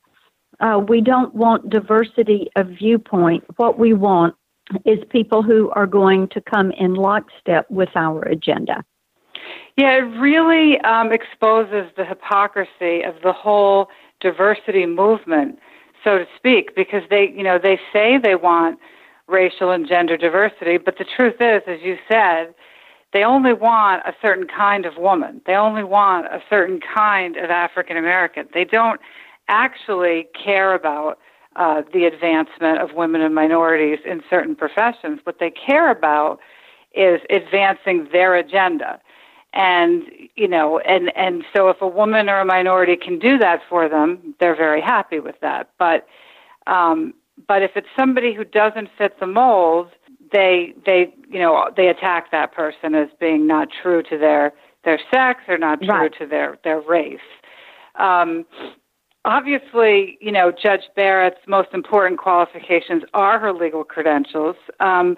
Uh, 0.61 0.79
we 0.87 1.01
don't 1.01 1.35
want 1.35 1.71
diversity 1.71 2.49
of 2.57 2.69
viewpoint. 2.69 3.45
What 3.57 3.79
we 3.79 3.95
want 3.95 4.35
is 4.85 4.99
people 5.11 5.43
who 5.43 5.71
are 5.71 5.87
going 5.87 6.29
to 6.29 6.41
come 6.41 6.71
in 6.73 6.95
lockstep 6.95 7.71
with 7.71 7.89
our 7.97 8.23
agenda. 8.23 8.85
Yeah, 9.77 9.97
it 9.97 10.19
really 10.21 10.79
um, 10.81 11.13
exposes 11.13 11.91
the 11.97 12.05
hypocrisy 12.05 13.03
of 13.03 13.15
the 13.23 13.33
whole 13.33 13.89
diversity 14.21 14.87
movement, 14.87 15.59
so 16.05 16.19
to 16.19 16.27
speak, 16.37 16.77
because 16.77 17.03
they, 17.11 17.33
you 17.35 17.43
know, 17.43 17.59
they 17.59 17.81
say 17.93 18.19
they 18.19 18.35
want 18.35 18.79
racial 19.29 19.71
and 19.71 19.89
gender 19.89 20.17
diversity, 20.17 20.77
but 20.77 20.99
the 20.99 21.05
truth 21.05 21.37
is, 21.41 21.63
as 21.67 21.81
you 21.83 21.97
said, 22.09 22.55
they 23.13 23.25
only 23.25 23.53
want 23.53 24.03
a 24.07 24.15
certain 24.23 24.47
kind 24.47 24.87
of 24.87 24.97
woman. 24.97 25.41
They 25.47 25.55
only 25.55 25.85
want 25.85 26.27
a 26.27 26.43
certain 26.49 26.81
kind 26.81 27.37
of 27.37 27.51
African 27.51 27.97
American. 27.97 28.49
They 28.55 28.65
don't 28.65 29.01
actually 29.49 30.29
care 30.33 30.75
about 30.75 31.19
uh, 31.57 31.83
the 31.93 32.05
advancement 32.07 32.79
of 32.79 32.95
women 32.95 33.21
and 33.21 33.35
minorities 33.35 33.99
in 34.07 34.23
certain 34.31 34.57
professions. 34.57 35.21
What 35.25 35.39
they 35.39 35.51
care 35.51 35.91
about 35.91 36.41
is 36.95 37.21
advancing 37.29 38.09
their 38.13 38.35
agenda. 38.35 39.01
And 39.53 40.05
you 40.35 40.49
know, 40.49 40.79
and 40.79 41.15
and 41.15 41.45
so 41.55 41.69
if 41.69 41.83
a 41.83 41.87
woman 41.87 42.31
or 42.31 42.41
a 42.41 42.45
minority 42.47 42.97
can 42.97 43.19
do 43.19 43.37
that 43.37 43.61
for 43.69 43.87
them, 43.87 44.35
they're 44.41 44.57
very 44.57 44.81
happy 44.81 45.21
with 45.21 45.39
that. 45.41 45.69
But 45.79 46.07
um, 46.67 47.13
but 47.47 47.63
if 47.63 47.73
it's 47.77 47.89
somebody 47.95 48.33
who 48.33 48.45
doesn't 48.45 48.89
fit 48.97 49.21
the 49.21 49.27
mold, 49.27 49.91
they 50.33 50.75
they 50.85 51.13
you 51.29 51.39
know 51.39 51.71
they 51.77 51.89
attack 51.89 52.31
that 52.31 52.53
person 52.53 52.95
as 52.95 53.09
being 53.21 53.47
not 53.47 53.69
true 53.83 54.03
to 54.05 54.19
their 54.19 54.53
their 54.85 55.01
sex 55.13 55.41
or 55.49 55.59
not 55.59 55.81
true 55.81 55.91
right. 55.91 56.13
to 56.19 56.27
their 56.27 56.59
their 56.65 56.81
race. 56.81 57.21
Um, 57.97 58.45
obviously, 59.25 60.19
you 60.21 60.33
know, 60.33 60.51
Judge 60.51 60.83
Barrett's 60.97 61.41
most 61.47 61.69
important 61.73 62.19
qualifications 62.19 63.03
are 63.15 63.39
her 63.39 63.53
legal 63.53 63.85
credentials. 63.85 64.57
Um, 64.81 65.17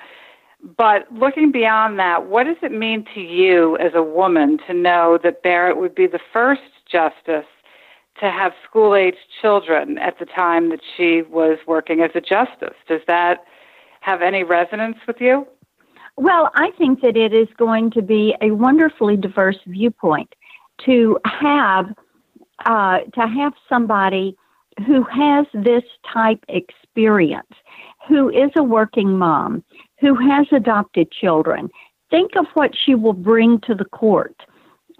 but 0.77 1.07
looking 1.13 1.53
beyond 1.53 1.99
that, 1.99 2.27
what 2.27 2.45
does 2.45 2.57
it 2.63 2.73
mean 2.73 3.05
to 3.15 3.21
you 3.21 3.77
as 3.79 3.93
a 3.95 4.03
woman 4.03 4.59
to 4.67 4.73
know 4.73 5.19
that 5.23 5.43
Barrett 5.43 5.77
would 5.77 5.95
be 5.95 6.07
the 6.07 6.21
first 6.33 6.63
justice 6.91 7.47
to 8.21 8.31
have 8.31 8.53
school 8.69 8.95
age 8.95 9.17
children 9.43 9.99
at 9.99 10.19
the 10.19 10.25
time 10.25 10.71
that 10.71 10.81
she 10.97 11.23
was 11.23 11.59
working 11.67 12.01
as 12.01 12.13
a 12.15 12.21
justice? 12.21 12.77
Does 12.89 13.03
that 13.07 13.45
have 14.05 14.21
any 14.21 14.45
resonance 14.45 14.99
with 15.07 15.17
you? 15.19 15.47
Well, 16.17 16.51
I 16.55 16.71
think 16.79 17.01
that 17.01 17.17
it 17.17 17.33
is 17.33 17.49
going 17.57 17.91
to 17.93 18.03
be 18.03 18.35
a 18.43 18.51
wonderfully 18.51 19.17
diverse 19.17 19.59
viewpoint 19.67 20.35
to 20.85 21.19
have 21.25 21.87
uh, 22.67 22.99
to 23.15 23.27
have 23.27 23.53
somebody 23.69 24.37
who 24.87 25.03
has 25.05 25.47
this 25.55 25.83
type 26.13 26.45
experience, 26.49 27.53
who 28.09 28.29
is 28.29 28.51
a 28.57 28.63
working 28.63 29.17
mom, 29.17 29.65
who 30.01 30.15
has 30.15 30.47
adopted 30.53 31.11
children. 31.11 31.69
Think 32.11 32.33
of 32.37 32.47
what 32.55 32.73
she 32.77 32.95
will 32.95 33.13
bring 33.15 33.61
to 33.63 33.75
the 33.75 33.85
court. 33.87 34.37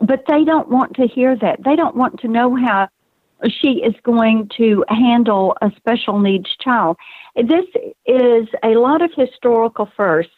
But 0.01 0.25
they 0.27 0.45
don't 0.45 0.69
want 0.69 0.95
to 0.97 1.07
hear 1.07 1.37
that. 1.37 1.63
They 1.65 1.77
don't 1.77 1.97
want 1.97 2.19
to 2.21 2.29
know 2.29 2.57
how 2.57 2.89
she 3.49 3.83
is 3.83 3.95
going 4.03 4.51
to 4.57 4.85
handle 4.89 5.57
a 5.61 5.71
special 5.77 6.19
needs 6.19 6.49
child. 6.61 6.97
This 7.37 7.67
is 8.07 8.49
a 8.63 8.77
lot 8.77 9.03
of 9.03 9.11
historical 9.17 9.89
firsts, 9.97 10.33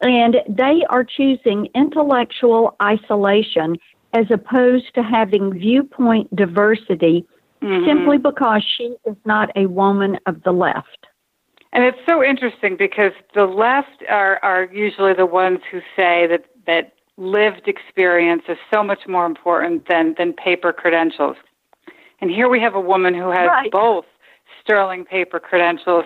and 0.00 0.36
they 0.48 0.82
are 0.90 1.04
choosing 1.04 1.68
intellectual 1.74 2.76
isolation 2.82 3.76
as 4.12 4.26
opposed 4.30 4.94
to 4.94 5.02
having 5.02 5.52
viewpoint 5.52 6.34
diversity 6.34 7.26
mm-hmm. 7.62 7.86
simply 7.86 8.18
because 8.18 8.64
she 8.76 8.94
is 9.06 9.16
not 9.24 9.50
a 9.56 9.66
woman 9.66 10.18
of 10.26 10.42
the 10.42 10.52
left. 10.52 11.06
And 11.72 11.84
it's 11.84 11.98
so 12.08 12.22
interesting 12.24 12.76
because 12.76 13.12
the 13.34 13.44
left 13.44 14.02
are, 14.08 14.38
are 14.42 14.64
usually 14.72 15.12
the 15.12 15.26
ones 15.26 15.58
who 15.70 15.80
say 15.94 16.26
that, 16.26 16.44
that 16.66 16.94
lived 17.18 17.68
experience 17.68 18.42
is 18.48 18.56
so 18.72 18.82
much 18.82 19.00
more 19.06 19.26
important 19.26 19.86
than, 19.88 20.14
than 20.16 20.32
paper 20.32 20.72
credentials. 20.72 21.36
And 22.20 22.30
here 22.30 22.48
we 22.48 22.60
have 22.60 22.74
a 22.74 22.80
woman 22.80 23.14
who 23.14 23.30
has 23.30 23.48
right. 23.48 23.70
both 23.70 24.04
sterling 24.62 25.04
paper 25.04 25.38
credentials 25.38 26.04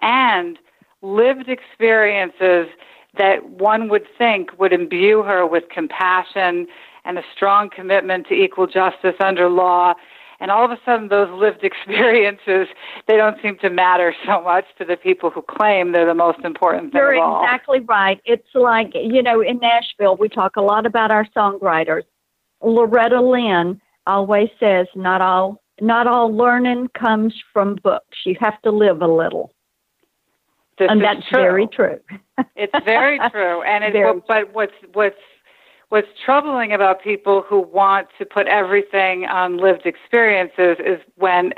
and 0.00 0.58
lived 1.02 1.48
experiences 1.48 2.68
that 3.16 3.48
one 3.50 3.88
would 3.88 4.06
think 4.16 4.58
would 4.58 4.72
imbue 4.72 5.22
her 5.22 5.46
with 5.46 5.64
compassion 5.70 6.66
and 7.04 7.18
a 7.18 7.22
strong 7.34 7.70
commitment 7.70 8.26
to 8.28 8.34
equal 8.34 8.66
justice 8.66 9.16
under 9.20 9.48
law. 9.48 9.94
And 10.40 10.52
all 10.52 10.64
of 10.64 10.70
a 10.70 10.78
sudden, 10.84 11.08
those 11.08 11.30
lived 11.30 11.64
experiences, 11.64 12.68
they 13.06 13.16
don't 13.16 13.40
seem 13.42 13.58
to 13.58 13.70
matter 13.70 14.14
so 14.24 14.42
much 14.42 14.66
to 14.78 14.84
the 14.84 14.96
people 14.96 15.30
who 15.30 15.42
claim 15.42 15.92
they're 15.92 16.06
the 16.06 16.14
most 16.14 16.40
important 16.44 16.92
thing 16.92 17.00
You're 17.00 17.14
exactly 17.14 17.80
right. 17.80 18.20
It's 18.24 18.54
like, 18.54 18.92
you 18.94 19.22
know, 19.22 19.40
in 19.40 19.58
Nashville, 19.58 20.16
we 20.16 20.28
talk 20.28 20.56
a 20.56 20.62
lot 20.62 20.86
about 20.86 21.10
our 21.10 21.24
songwriters. 21.36 22.04
Loretta 22.62 23.20
Lynn 23.20 23.80
always 24.08 24.48
says, 24.58 24.86
not 24.96 25.20
all, 25.20 25.62
not 25.80 26.06
all 26.06 26.34
learning 26.34 26.88
comes 26.98 27.34
from 27.52 27.76
books. 27.82 28.18
You 28.24 28.36
have 28.40 28.60
to 28.62 28.70
live 28.70 29.02
a 29.02 29.06
little. 29.06 29.52
This 30.78 30.88
and 30.90 31.02
that's 31.02 31.26
true. 31.28 31.40
very 31.40 31.66
true. 31.66 31.98
it's 32.56 32.84
very 32.84 33.18
true. 33.30 33.62
And 33.62 33.84
it, 33.84 33.92
very 33.92 34.20
but 34.26 34.54
what's 34.54 34.72
what's 34.92 35.16
what's 35.88 36.08
troubling 36.24 36.72
about 36.72 37.02
people 37.02 37.44
who 37.48 37.60
want 37.60 38.08
to 38.18 38.24
put 38.24 38.46
everything 38.46 39.24
on 39.24 39.56
lived 39.56 39.86
experiences 39.86 40.76
is 40.84 41.00
when 41.16 41.52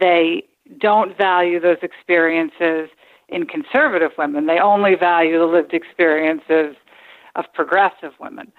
they 0.00 0.44
don't 0.78 1.16
value 1.16 1.60
those 1.60 1.78
experiences 1.82 2.88
in 3.28 3.46
conservative 3.46 4.12
women. 4.16 4.46
They 4.46 4.58
only 4.58 4.94
value 4.94 5.38
the 5.38 5.46
lived 5.46 5.74
experiences 5.74 6.76
of 7.34 7.44
progressive 7.54 8.12
women. 8.20 8.52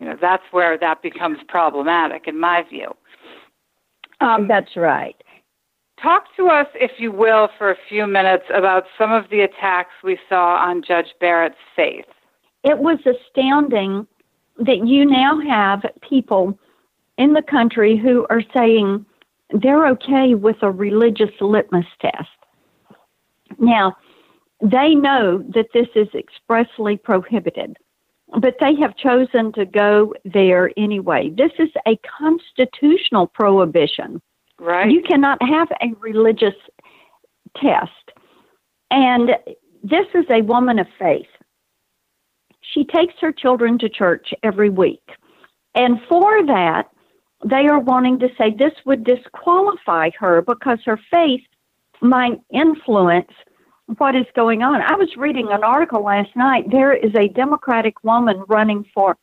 You 0.00 0.06
know, 0.06 0.16
that's 0.20 0.42
where 0.50 0.78
that 0.78 1.02
becomes 1.02 1.38
problematic 1.46 2.26
in 2.26 2.40
my 2.40 2.64
view. 2.68 2.96
Um, 4.20 4.48
That's 4.48 4.76
right. 4.76 5.16
Talk 6.02 6.24
to 6.36 6.48
us, 6.48 6.66
if 6.74 6.92
you 6.98 7.12
will, 7.12 7.48
for 7.58 7.70
a 7.70 7.76
few 7.88 8.06
minutes 8.06 8.44
about 8.54 8.84
some 8.96 9.12
of 9.12 9.28
the 9.30 9.42
attacks 9.42 9.92
we 10.02 10.18
saw 10.28 10.56
on 10.56 10.82
Judge 10.82 11.14
Barrett's 11.20 11.56
faith. 11.76 12.06
It 12.64 12.78
was 12.78 12.98
astounding 13.04 14.06
that 14.58 14.86
you 14.86 15.04
now 15.04 15.38
have 15.40 15.84
people 16.00 16.58
in 17.18 17.34
the 17.34 17.42
country 17.42 17.98
who 17.98 18.26
are 18.30 18.42
saying 18.54 19.04
they're 19.50 19.86
okay 19.88 20.34
with 20.34 20.56
a 20.62 20.70
religious 20.70 21.30
litmus 21.40 21.86
test. 22.00 22.28
Now, 23.58 23.96
they 24.62 24.94
know 24.94 25.44
that 25.54 25.68
this 25.74 25.88
is 25.94 26.08
expressly 26.14 26.96
prohibited, 26.96 27.76
but 28.38 28.56
they 28.60 28.74
have 28.76 28.96
chosen 28.96 29.52
to 29.52 29.64
go 29.64 30.14
there 30.24 30.70
anyway. 30.76 31.30
This 31.30 31.52
is 31.58 31.70
a 31.86 31.98
constitutional 32.18 33.26
prohibition. 33.26 34.20
Right. 34.58 34.90
You 34.90 35.02
cannot 35.02 35.38
have 35.42 35.68
a 35.82 35.94
religious 36.00 36.54
test. 37.56 38.12
And 38.90 39.30
this 39.82 40.06
is 40.14 40.26
a 40.30 40.42
woman 40.42 40.78
of 40.78 40.86
faith. 40.98 41.26
She 42.60 42.84
takes 42.84 43.14
her 43.20 43.32
children 43.32 43.78
to 43.78 43.88
church 43.88 44.32
every 44.42 44.70
week. 44.70 45.02
And 45.74 46.00
for 46.08 46.44
that, 46.46 46.90
they 47.44 47.66
are 47.66 47.80
wanting 47.80 48.18
to 48.20 48.28
say 48.36 48.50
this 48.50 48.74
would 48.84 49.04
disqualify 49.04 50.10
her 50.18 50.42
because 50.42 50.78
her 50.84 51.00
faith 51.10 51.42
might 52.00 52.40
influence 52.52 53.30
what 53.98 54.14
is 54.14 54.26
going 54.34 54.62
on. 54.62 54.82
I 54.82 54.94
was 54.96 55.16
reading 55.16 55.48
an 55.50 55.64
article 55.64 56.04
last 56.04 56.34
night. 56.36 56.70
There 56.70 56.92
is 56.92 57.12
a 57.14 57.28
Democratic 57.28 58.02
woman 58.04 58.42
running 58.48 58.84
for 58.94 59.16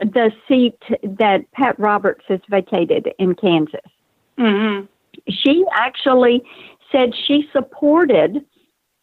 the 0.00 0.30
seat 0.46 0.78
that 1.02 1.50
Pat 1.52 1.78
Roberts 1.78 2.24
has 2.28 2.40
vacated 2.48 3.08
in 3.18 3.34
Kansas. 3.34 3.80
Mm-hmm. 4.38 4.86
She 5.28 5.64
actually 5.74 6.42
said 6.92 7.10
she 7.26 7.48
supported 7.52 8.44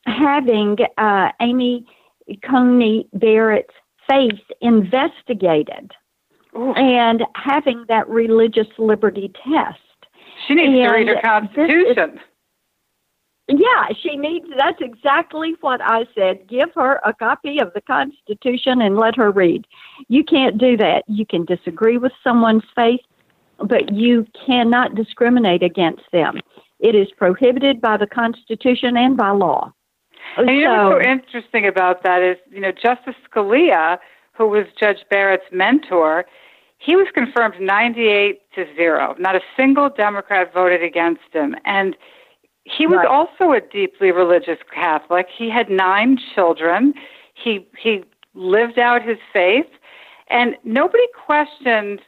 having 0.05 0.77
uh, 0.97 1.29
Amy 1.41 1.85
Coney 2.43 3.07
Barrett's 3.13 3.73
faith 4.09 4.39
investigated 4.61 5.91
Ooh. 6.55 6.73
and 6.73 7.23
having 7.35 7.85
that 7.87 8.07
religious 8.07 8.67
liberty 8.77 9.31
test. 9.43 9.79
She 10.47 10.55
needs 10.55 10.67
and 10.67 10.75
to 10.75 10.89
read 10.89 11.07
her 11.07 11.21
Constitution. 11.21 12.19
Yeah, 13.47 13.89
she 14.01 14.17
needs. 14.17 14.47
That's 14.57 14.81
exactly 14.81 15.55
what 15.61 15.79
I 15.81 16.07
said. 16.15 16.47
Give 16.47 16.69
her 16.75 16.99
a 17.05 17.13
copy 17.13 17.59
of 17.59 17.71
the 17.73 17.81
Constitution 17.81 18.81
and 18.81 18.97
let 18.97 19.15
her 19.17 19.31
read. 19.31 19.67
You 20.07 20.23
can't 20.23 20.57
do 20.57 20.75
that. 20.77 21.03
You 21.07 21.25
can 21.25 21.45
disagree 21.45 21.97
with 21.97 22.11
someone's 22.23 22.63
faith, 22.75 23.01
but 23.59 23.93
you 23.93 24.25
cannot 24.45 24.95
discriminate 24.95 25.61
against 25.61 26.03
them. 26.11 26.39
It 26.79 26.95
is 26.95 27.07
prohibited 27.15 27.79
by 27.79 27.97
the 27.97 28.07
Constitution 28.07 28.97
and 28.97 29.15
by 29.15 29.29
law. 29.29 29.71
And 30.37 30.49
you 30.49 30.63
know 30.63 30.89
what's 30.89 31.05
so 31.05 31.11
interesting 31.11 31.67
about 31.67 32.03
that 32.03 32.23
is, 32.23 32.37
you 32.49 32.59
know, 32.59 32.71
Justice 32.71 33.15
Scalia, 33.29 33.99
who 34.33 34.47
was 34.47 34.65
Judge 34.79 35.05
Barrett's 35.09 35.45
mentor, 35.51 36.25
he 36.79 36.95
was 36.95 37.07
confirmed 37.13 37.55
98 37.59 38.41
to 38.55 38.65
0. 38.75 39.15
Not 39.19 39.35
a 39.35 39.41
single 39.55 39.89
Democrat 39.89 40.53
voted 40.53 40.83
against 40.83 41.31
him. 41.31 41.55
And 41.63 41.95
he 42.65 42.87
was 42.87 42.97
Right. 42.97 43.07
also 43.07 43.53
a 43.53 43.61
deeply 43.61 44.11
religious 44.11 44.59
Catholic. 44.73 45.27
He 45.29 45.49
had 45.49 45.69
nine 45.69 46.17
children. 46.17 46.93
He 47.33 47.65
he 47.77 48.03
lived 48.33 48.79
out 48.79 49.01
his 49.01 49.19
faith, 49.31 49.69
and 50.27 50.57
nobody 50.63 51.05
questioned 51.13 52.01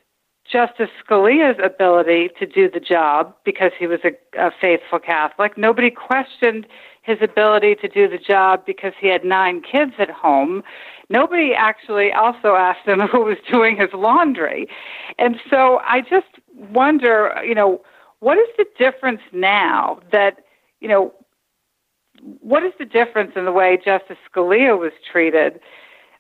Justice 0.51 0.89
Scalia's 1.03 1.59
ability 1.63 2.29
to 2.39 2.45
do 2.45 2.69
the 2.69 2.79
job 2.79 3.35
because 3.43 3.71
he 3.77 3.85
was 3.85 3.99
a, 4.03 4.13
a 4.37 4.51
faithful 4.51 4.99
Catholic. 4.99 5.57
Nobody 5.57 5.91
questioned 5.91 6.65
his 7.01 7.17
ability 7.21 7.75
to 7.75 7.87
do 7.87 8.07
the 8.07 8.17
job 8.17 8.65
because 8.65 8.93
he 8.99 9.07
had 9.07 9.23
nine 9.23 9.61
kids 9.61 9.93
at 9.99 10.09
home. 10.09 10.63
Nobody 11.09 11.53
actually 11.53 12.12
also 12.12 12.55
asked 12.55 12.86
him 12.88 12.99
who 13.12 13.21
was 13.21 13.38
doing 13.49 13.77
his 13.77 13.93
laundry. 13.93 14.67
And 15.19 15.39
so 15.49 15.79
I 15.84 16.01
just 16.01 16.27
wonder, 16.71 17.41
you 17.45 17.55
know, 17.55 17.82
what 18.19 18.38
is 18.38 18.47
the 18.58 18.65
difference 18.77 19.21
now 19.32 19.99
that, 20.12 20.39
you 20.79 20.87
know, 20.87 21.13
what 22.21 22.63
is 22.63 22.73
the 22.79 22.85
difference 22.85 23.31
in 23.35 23.45
the 23.45 23.51
way 23.51 23.77
Justice 23.83 24.17
Scalia 24.31 24.77
was 24.77 24.91
treated 25.11 25.59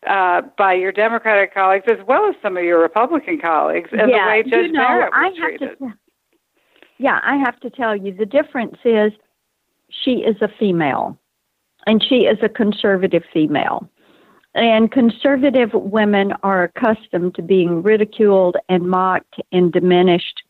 uh, 0.07 0.41
by 0.57 0.73
your 0.73 0.91
Democratic 0.91 1.53
colleagues 1.53 1.85
as 1.89 1.97
well 2.07 2.27
as 2.27 2.35
some 2.41 2.57
of 2.57 2.63
your 2.63 2.79
Republican 2.79 3.39
colleagues 3.39 3.89
and 3.91 4.09
yeah, 4.09 4.25
the 4.25 4.29
way 4.29 4.43
Judge 4.43 4.67
you 4.67 4.71
know, 4.73 4.81
Barrett 4.81 5.13
I 5.13 5.29
was 5.29 5.37
have 5.37 5.47
treated? 5.47 5.79
To, 5.79 5.93
yeah, 6.99 7.19
I 7.23 7.37
have 7.37 7.59
to 7.61 7.69
tell 7.69 7.95
you, 7.95 8.13
the 8.13 8.25
difference 8.25 8.77
is 8.83 9.11
she 9.89 10.17
is 10.17 10.35
a 10.41 10.49
female, 10.59 11.17
and 11.85 12.03
she 12.03 12.21
is 12.21 12.37
a 12.41 12.49
conservative 12.49 13.23
female. 13.31 13.89
And 14.55 14.91
conservative 14.91 15.69
women 15.73 16.33
are 16.41 16.63
accustomed 16.63 17.35
to 17.35 17.43
being 17.43 17.83
ridiculed 17.83 18.57
and 18.69 18.89
mocked 18.89 19.35
and 19.51 19.71
diminished 19.71 20.41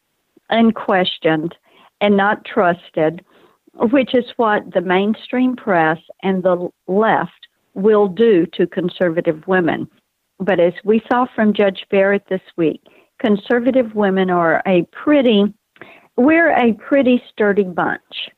and 0.49 0.73
questioned 0.73 1.55
and 1.99 2.15
not 2.15 2.45
trusted, 2.45 3.23
which 3.79 4.13
is 4.13 4.25
what 4.37 4.73
the 4.73 4.81
mainstream 4.81 5.55
press 5.55 5.99
and 6.23 6.43
the 6.43 6.69
left 6.87 7.47
will 7.73 8.07
do 8.07 8.45
to 8.53 8.65
conservative 8.67 9.47
women. 9.47 9.87
But 10.39 10.59
as 10.59 10.73
we 10.83 11.01
saw 11.09 11.25
from 11.35 11.53
Judge 11.53 11.85
Barrett 11.89 12.25
this 12.29 12.41
week, 12.57 12.81
conservative 13.19 13.95
women 13.95 14.29
are 14.29 14.61
a 14.65 14.83
pretty, 14.91 15.53
we're 16.15 16.51
a 16.51 16.73
pretty 16.73 17.21
sturdy 17.31 17.63
bunch. 17.63 18.29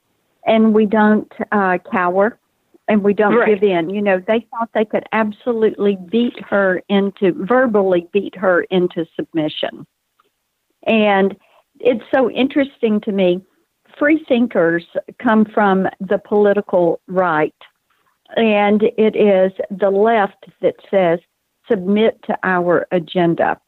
And 0.46 0.74
we 0.74 0.86
don't 0.86 1.32
uh, 1.52 1.78
cower 1.92 2.40
and 2.88 3.04
we 3.04 3.14
don't 3.14 3.36
Right. 3.36 3.60
give 3.60 3.64
in. 3.64 3.90
You 3.90 4.02
know, 4.02 4.22
they 4.26 4.48
thought 4.50 4.70
they 4.74 4.86
could 4.86 5.06
absolutely 5.12 5.98
beat 6.10 6.40
her 6.50 6.82
into, 6.90 7.34
verbally 7.34 8.08
beat 8.12 8.36
her 8.36 8.62
into 8.64 9.06
submission. 9.16 9.86
And 10.88 11.38
it's 11.80 12.04
so 12.14 12.32
interesting 12.32 13.00
to 13.02 13.12
me. 13.12 13.42
Free 14.00 14.24
thinkers 14.30 14.86
come 15.22 15.44
from 15.44 15.86
the 16.00 16.18
political 16.18 17.02
right, 17.08 17.54
and 18.38 18.84
it 18.98 19.16
is 19.16 19.52
the 19.70 19.90
left 19.90 20.46
that 20.62 20.76
says, 20.90 21.20
submit 21.70 22.18
to 22.24 22.38
our 22.44 22.88
agenda 22.92 23.60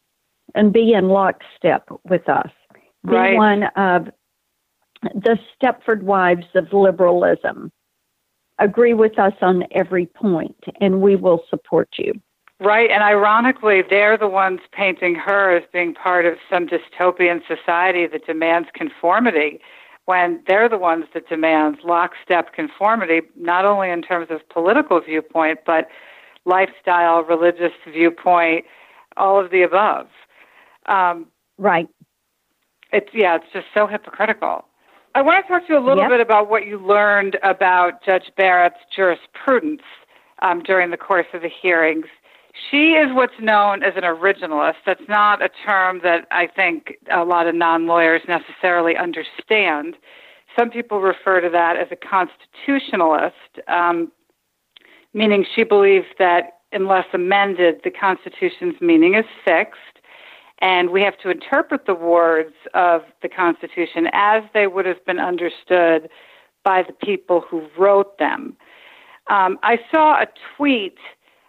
and 0.55 0.71
be 0.71 0.93
in 0.93 1.09
lockstep 1.09 1.87
with 2.05 2.27
us. 2.29 2.49
Be 3.05 3.13
Right. 3.13 3.37
one 3.37 3.63
of 3.75 4.09
the 5.15 5.37
Stepford 5.55 6.03
wives 6.03 6.47
of 6.55 6.71
liberalism. 6.71 7.71
Agree 8.59 8.93
with 8.93 9.17
us 9.19 9.33
on 9.41 9.65
every 9.71 10.05
point, 10.05 10.63
and 10.79 11.01
we 11.01 11.15
will 11.15 11.43
support 11.49 11.89
you. 11.97 12.13
Right, 12.59 12.91
and 12.91 13.01
ironically, 13.03 13.81
they're 13.81 14.17
the 14.17 14.27
ones 14.27 14.59
painting 14.71 15.15
her 15.15 15.57
as 15.57 15.63
being 15.73 15.95
part 15.95 16.25
of 16.25 16.37
some 16.47 16.67
dystopian 16.67 17.41
society 17.47 18.05
that 18.05 18.27
demands 18.27 18.69
conformity, 18.75 19.59
when 20.11 20.43
they're 20.45 20.67
the 20.67 20.77
ones 20.77 21.05
that 21.13 21.29
demand 21.29 21.77
lockstep 21.85 22.51
conformity, 22.53 23.21
not 23.37 23.63
only 23.63 23.89
in 23.89 24.01
terms 24.01 24.27
of 24.29 24.41
political 24.49 24.99
viewpoint, 24.99 25.59
but 25.65 25.87
lifestyle, 26.43 27.23
religious 27.23 27.71
viewpoint, 27.89 28.65
all 29.15 29.39
of 29.41 29.51
the 29.51 29.61
above. 29.61 30.07
Um, 30.87 31.27
Right. 31.57 31.87
it's 32.91 33.07
yeah, 33.13 33.35
it's 33.37 33.45
just 33.53 33.67
so 33.73 33.87
hypocritical. 33.87 34.65
I 35.15 35.21
want 35.21 35.45
to 35.45 35.49
talk 35.49 35.65
to 35.67 35.73
you 35.73 35.79
a 35.79 35.85
little 35.87 36.03
Yep. 36.03 36.09
bit 36.09 36.19
about 36.19 36.49
what 36.49 36.67
you 36.67 36.77
learned 36.77 37.37
about 37.43 38.03
Judge 38.03 38.29
Barrett's 38.35 38.83
jurisprudence 38.93 39.83
um, 40.41 40.61
during 40.61 40.91
the 40.91 40.97
course 40.97 41.27
of 41.33 41.41
the 41.41 41.49
hearings. 41.61 42.07
She 42.69 42.93
is 42.93 43.07
what's 43.13 43.39
known 43.39 43.83
as 43.83 43.93
an 43.95 44.03
originalist. 44.03 44.75
That's 44.85 45.07
not 45.07 45.41
a 45.41 45.49
term 45.65 46.01
that 46.03 46.27
I 46.31 46.47
think 46.47 46.97
a 47.11 47.23
lot 47.23 47.47
of 47.47 47.55
non 47.55 47.87
lawyers 47.87 48.21
necessarily 48.27 48.95
understand. 48.95 49.95
Some 50.57 50.69
people 50.69 50.99
refer 51.01 51.41
to 51.41 51.49
that 51.49 51.77
as 51.77 51.87
a 51.91 51.95
constitutionalist, 51.95 53.59
um, 53.67 54.11
meaning 55.13 55.45
she 55.55 55.63
believes 55.63 56.07
that 56.19 56.57
unless 56.71 57.05
amended, 57.13 57.81
the 57.83 57.91
Constitution's 57.91 58.79
meaning 58.81 59.15
is 59.15 59.25
fixed 59.45 59.91
and 60.61 60.91
we 60.91 61.01
have 61.01 61.17
to 61.17 61.29
interpret 61.29 61.85
the 61.85 61.95
words 61.95 62.53
of 62.73 63.01
the 63.21 63.29
Constitution 63.29 64.07
as 64.13 64.43
they 64.53 64.67
would 64.67 64.85
have 64.85 65.03
been 65.05 65.19
understood 65.19 66.07
by 66.63 66.83
the 66.83 66.93
people 66.93 67.41
who 67.41 67.63
wrote 67.77 68.19
them. 68.19 68.55
Um, 69.27 69.57
I 69.63 69.79
saw 69.91 70.21
a 70.21 70.27
tweet, 70.55 70.97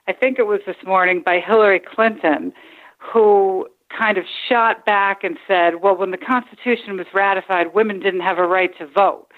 I 0.08 0.12
think 0.12 0.38
it 0.38 0.46
was 0.46 0.60
this 0.66 0.76
morning, 0.84 1.22
by 1.24 1.38
Hillary 1.38 1.80
Clinton, 1.80 2.52
who 2.98 3.68
kind 3.96 4.18
of 4.18 4.24
shot 4.48 4.84
back 4.84 5.22
and 5.22 5.38
said, 5.46 5.82
well, 5.82 5.96
when 5.96 6.10
the 6.10 6.16
Constitution 6.16 6.96
was 6.96 7.06
ratified, 7.14 7.74
women 7.74 8.00
didn't 8.00 8.20
have 8.20 8.38
a 8.38 8.46
right 8.46 8.76
to 8.78 8.86
vote. 8.86 9.28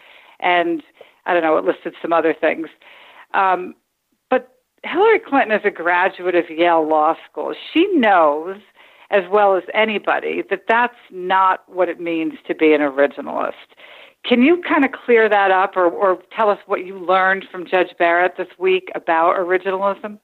And 0.40 0.82
I 1.26 1.34
don't 1.34 1.42
know, 1.42 1.56
it 1.56 1.64
listed 1.64 1.94
some 2.00 2.12
other 2.12 2.34
things. 2.38 2.68
Um, 3.34 3.74
but 4.30 4.56
Hillary 4.84 5.18
Clinton 5.18 5.52
is 5.52 5.62
a 5.64 5.70
graduate 5.70 6.34
of 6.34 6.44
Yale 6.48 6.86
Law 6.86 7.14
School. 7.30 7.54
She 7.72 7.86
knows 7.94 8.58
as 9.10 9.24
well 9.30 9.56
as 9.56 9.64
anybody 9.74 10.42
that 10.50 10.64
that's 10.68 10.94
not 11.10 11.62
what 11.68 11.88
it 11.88 12.00
means 12.00 12.34
to 12.46 12.54
be 12.54 12.72
an 12.72 12.80
originalist. 12.80 13.52
Can 14.24 14.42
you 14.42 14.62
kind 14.66 14.84
of 14.84 14.92
clear 14.92 15.28
that 15.28 15.50
up 15.50 15.76
or, 15.76 15.86
or 15.86 16.18
tell 16.34 16.48
us 16.48 16.58
what 16.66 16.86
you 16.86 16.98
learned 16.98 17.44
from 17.50 17.66
Judge 17.66 17.94
Barrett 17.98 18.36
this 18.38 18.48
week 18.58 18.90
about 18.94 19.36
originalism? 19.36 20.18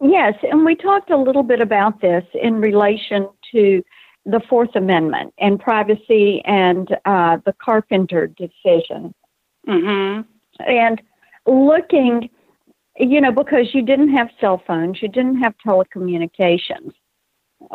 Yes, 0.00 0.34
and 0.42 0.64
we 0.64 0.74
talked 0.74 1.10
a 1.10 1.16
little 1.16 1.42
bit 1.42 1.60
about 1.60 2.00
this 2.00 2.24
in 2.34 2.60
relation 2.60 3.28
to 3.52 3.82
the 4.24 4.40
Fourth 4.48 4.74
Amendment 4.74 5.34
and 5.38 5.60
privacy 5.60 6.42
and 6.44 6.88
uh, 7.04 7.38
the 7.44 7.54
Carpenter 7.62 8.26
decision. 8.26 9.14
Mm-hmm. 9.68 10.22
And 10.66 11.02
looking, 11.46 12.30
you 12.98 13.20
know, 13.20 13.32
because 13.32 13.74
you 13.74 13.82
didn't 13.82 14.10
have 14.10 14.28
cell 14.40 14.62
phones, 14.66 15.02
you 15.02 15.08
didn't 15.08 15.42
have 15.42 15.54
telecommunications. 15.66 16.92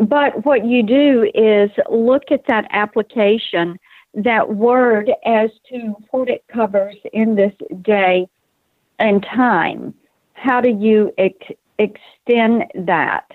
But 0.01 0.45
what 0.45 0.65
you 0.65 0.81
do 0.81 1.29
is 1.35 1.69
look 1.91 2.31
at 2.31 2.47
that 2.47 2.65
application, 2.71 3.77
that 4.15 4.55
word, 4.55 5.11
as 5.25 5.51
to 5.69 5.95
what 6.09 6.29
it 6.29 6.43
covers 6.51 6.95
in 7.13 7.35
this 7.35 7.53
day 7.81 8.27
and 8.97 9.23
time. 9.23 9.93
How 10.33 10.59
do 10.59 10.69
you 10.69 11.11
ex- 11.17 11.57
extend 11.79 12.65
that? 12.75 13.25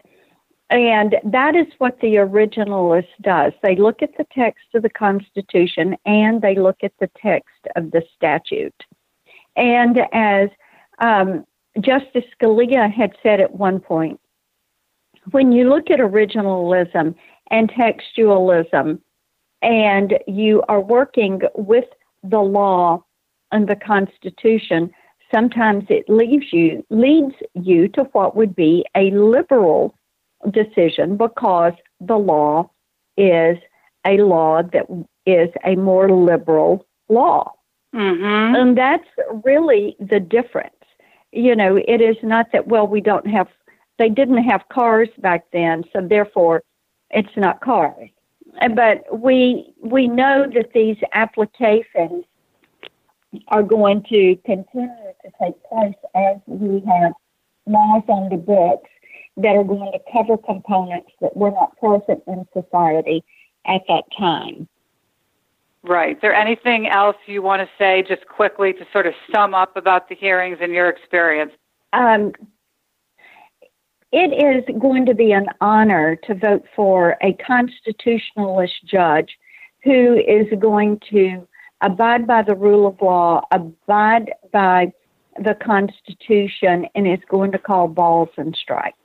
And 0.71 1.17
that 1.25 1.57
is 1.57 1.67
what 1.79 1.99
the 2.01 2.15
originalist 2.15 3.09
does. 3.23 3.53
They 3.63 3.75
look 3.75 4.03
at 4.03 4.17
the 4.17 4.27
text 4.33 4.67
of 4.75 4.83
the 4.83 4.91
Constitution 4.91 5.97
and 6.07 6.41
they 6.41 6.55
look 6.55 6.79
at 6.83 6.93
the 7.01 7.11
text 7.21 7.67
of 7.75 7.91
the 7.91 8.03
statute. 8.15 8.85
And 9.57 10.01
as 10.13 10.49
um, 10.99 11.45
Justice 11.81 12.25
Scalia 12.41 12.93
had 12.93 13.17
said 13.23 13.41
at 13.41 13.55
one 13.55 13.81
point, 13.81 14.21
when 15.33 15.51
you 15.51 15.69
look 15.69 15.91
at 15.91 15.99
originalism 15.99 17.15
and 17.51 17.71
textualism, 17.73 19.01
and 19.63 20.19
you 20.27 20.63
are 20.69 20.81
working 20.81 21.43
with 21.55 21.85
the 22.23 22.41
law 22.41 23.05
and 23.53 23.69
the 23.69 23.77
Constitution, 23.77 24.91
sometimes 25.33 25.85
it 25.89 26.09
leaves 26.09 26.53
you 26.53 26.85
leads 26.91 27.35
you 27.55 27.89
to 27.89 28.05
what 28.13 28.37
would 28.37 28.55
be 28.55 28.85
a 28.97 29.11
liberal 29.11 29.95
decision 30.51 31.17
because 31.17 31.73
the 32.01 32.17
law 32.17 32.71
is 33.17 33.59
a 34.07 34.17
law 34.19 34.63
that 34.63 34.87
is 35.27 35.51
a 35.65 35.77
more 35.77 36.11
liberal 36.11 36.87
law. 37.09 37.53
Mm-hmm. 37.95 38.55
And 38.55 38.79
that's 38.79 39.09
really 39.45 39.97
the 39.99 40.21
difference. 40.21 40.75
You 41.33 41.55
know, 41.55 41.77
it 41.77 42.01
is 42.01 42.17
not 42.23 42.47
that, 42.53 42.67
well, 42.67 42.87
we 42.87 43.01
don't 43.01 43.27
have, 43.27 43.49
they 43.99 44.09
didn't 44.09 44.45
have 44.45 44.63
cars 44.73 45.09
back 45.19 45.47
then, 45.53 45.85
so 45.93 46.01
therefore 46.01 46.63
it's 47.11 47.37
not 47.37 47.61
cars. 47.61 48.09
But 48.75 49.05
we, 49.17 49.73
we 49.83 50.09
know 50.09 50.47
that 50.55 50.73
these 50.73 50.97
applications 51.13 52.25
are 53.49 53.63
going 53.63 54.03
to 54.11 54.37
continue 54.45 55.10
take 55.43 55.55
place 55.65 55.95
as 56.15 56.37
we 56.47 56.83
have 56.87 57.13
laws 57.67 58.03
on 58.09 58.29
the 58.29 58.37
books 58.37 58.91
that 59.37 59.57
are 59.57 59.65
going 59.65 59.93
to 59.93 59.99
cover 60.13 60.37
components 60.37 61.11
that 61.21 61.37
were 61.37 61.51
not 61.51 61.77
present 61.79 62.23
in 62.27 62.45
society 62.53 63.25
at 63.67 63.83
that 63.89 64.05
time. 64.19 64.69
Right. 65.83 66.17
Is 66.17 66.21
there 66.21 66.35
anything 66.35 66.89
else 66.89 67.17
you 67.27 67.41
want 67.41 67.63
to 67.63 67.69
say 67.79 68.05
just 68.07 68.27
quickly 68.27 68.73
to 68.75 68.87
sort 68.93 69.07
of 69.07 69.15
sum 69.33 69.55
up 69.55 69.77
about 69.77 70.09
the 70.09 70.15
hearings 70.15 70.59
and 70.61 70.73
your 70.73 70.89
experience? 70.91 71.53
Um, 71.93 72.33
it 74.13 74.67
is 74.69 74.79
going 74.79 75.07
to 75.07 75.15
be 75.15 75.33
an 75.33 75.47
honor 75.61 76.17
to 76.25 76.35
vote 76.35 76.65
for 76.77 77.17
a 77.23 77.33
constitutionalist 77.35 78.75
judge 78.85 79.39
who 79.83 80.17
is 80.17 80.47
going 80.59 81.01
to 81.11 81.47
abide 81.81 82.27
by 82.27 82.43
the 82.43 82.55
rule 82.55 82.87
of 82.87 83.01
law, 83.01 83.43
abide 83.51 84.33
by 84.53 84.93
the 85.37 85.55
Constitution, 85.55 86.87
and 86.95 87.07
is 87.07 87.21
going 87.29 87.53
to 87.53 87.59
call 87.59 87.89
balls 87.89 88.31
and 88.37 88.57
strikes. 88.61 88.97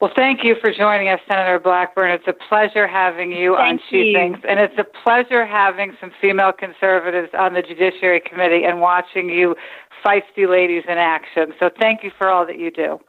Well, 0.00 0.12
thank 0.14 0.44
you 0.44 0.56
for 0.60 0.70
joining 0.70 1.08
us, 1.08 1.20
Senator 1.26 1.58
Blackburn. 1.58 2.10
It's 2.10 2.26
a 2.26 2.34
pleasure 2.34 2.86
having 2.86 3.32
you 3.32 3.56
thank 3.56 3.80
on 3.80 3.80
She. 3.88 4.12
Thinks, 4.12 4.40
and 4.46 4.60
it's 4.60 4.76
a 4.76 4.84
pleasure 4.84 5.46
having 5.46 5.96
some 5.98 6.12
female 6.20 6.52
conservatives 6.52 7.30
on 7.32 7.54
the 7.54 7.62
Judiciary 7.62 8.20
Committee 8.20 8.64
and 8.64 8.82
watching 8.82 9.30
you 9.30 9.56
feisty 10.04 10.46
ladies 10.48 10.84
in 10.86 10.98
action. 10.98 11.54
So 11.58 11.70
thank 11.80 12.04
you 12.04 12.10
for 12.18 12.28
all 12.28 12.44
that 12.44 12.58
you 12.58 12.70
do. 12.70 13.00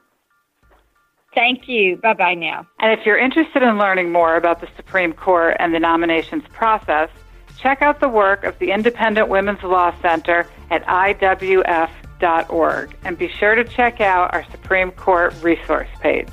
Thank 1.36 1.67
you. 1.67 1.97
Bye 1.97 2.13
bye 2.13 2.34
now. 2.36 2.65
And 2.80 2.97
if 2.97 3.06
you're 3.06 3.17
interested 3.17 3.62
in 3.62 3.78
learning 3.78 4.12
more 4.12 4.38
about 4.38 4.62
the 4.62 4.67
Supreme 4.78 5.12
Court 5.12 5.58
and 5.60 5.73
the 5.73 5.80
nominations 5.80 6.43
process, 6.54 7.10
check 7.60 7.82
out 7.82 8.00
the 8.00 8.10
work 8.10 8.43
of 8.43 8.58
the 8.60 8.72
Independent 8.72 9.30
Women's 9.30 9.63
Law 9.63 9.93
Center 10.02 10.48
at 10.70 10.86
IWF.org. 10.86 11.65
And 13.04 13.17
be 13.17 13.28
sure 13.30 13.56
to 13.56 13.63
check 13.63 14.02
out 14.02 14.34
our 14.34 14.43
Supreme 14.52 14.91
Court 14.91 15.34
resource 15.41 15.89
page. 16.00 16.32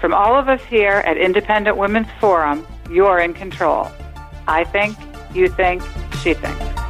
From 0.00 0.12
all 0.12 0.38
of 0.38 0.48
us 0.48 0.62
here 0.64 1.02
at 1.06 1.16
Independent 1.16 1.76
Women's 1.76 2.08
Forum, 2.20 2.66
you're 2.90 3.18
in 3.18 3.34
control. 3.34 3.88
I 4.46 4.64
think, 4.64 4.96
you 5.34 5.48
think, 5.48 5.82
she 6.22 6.34
thinks. 6.34 6.85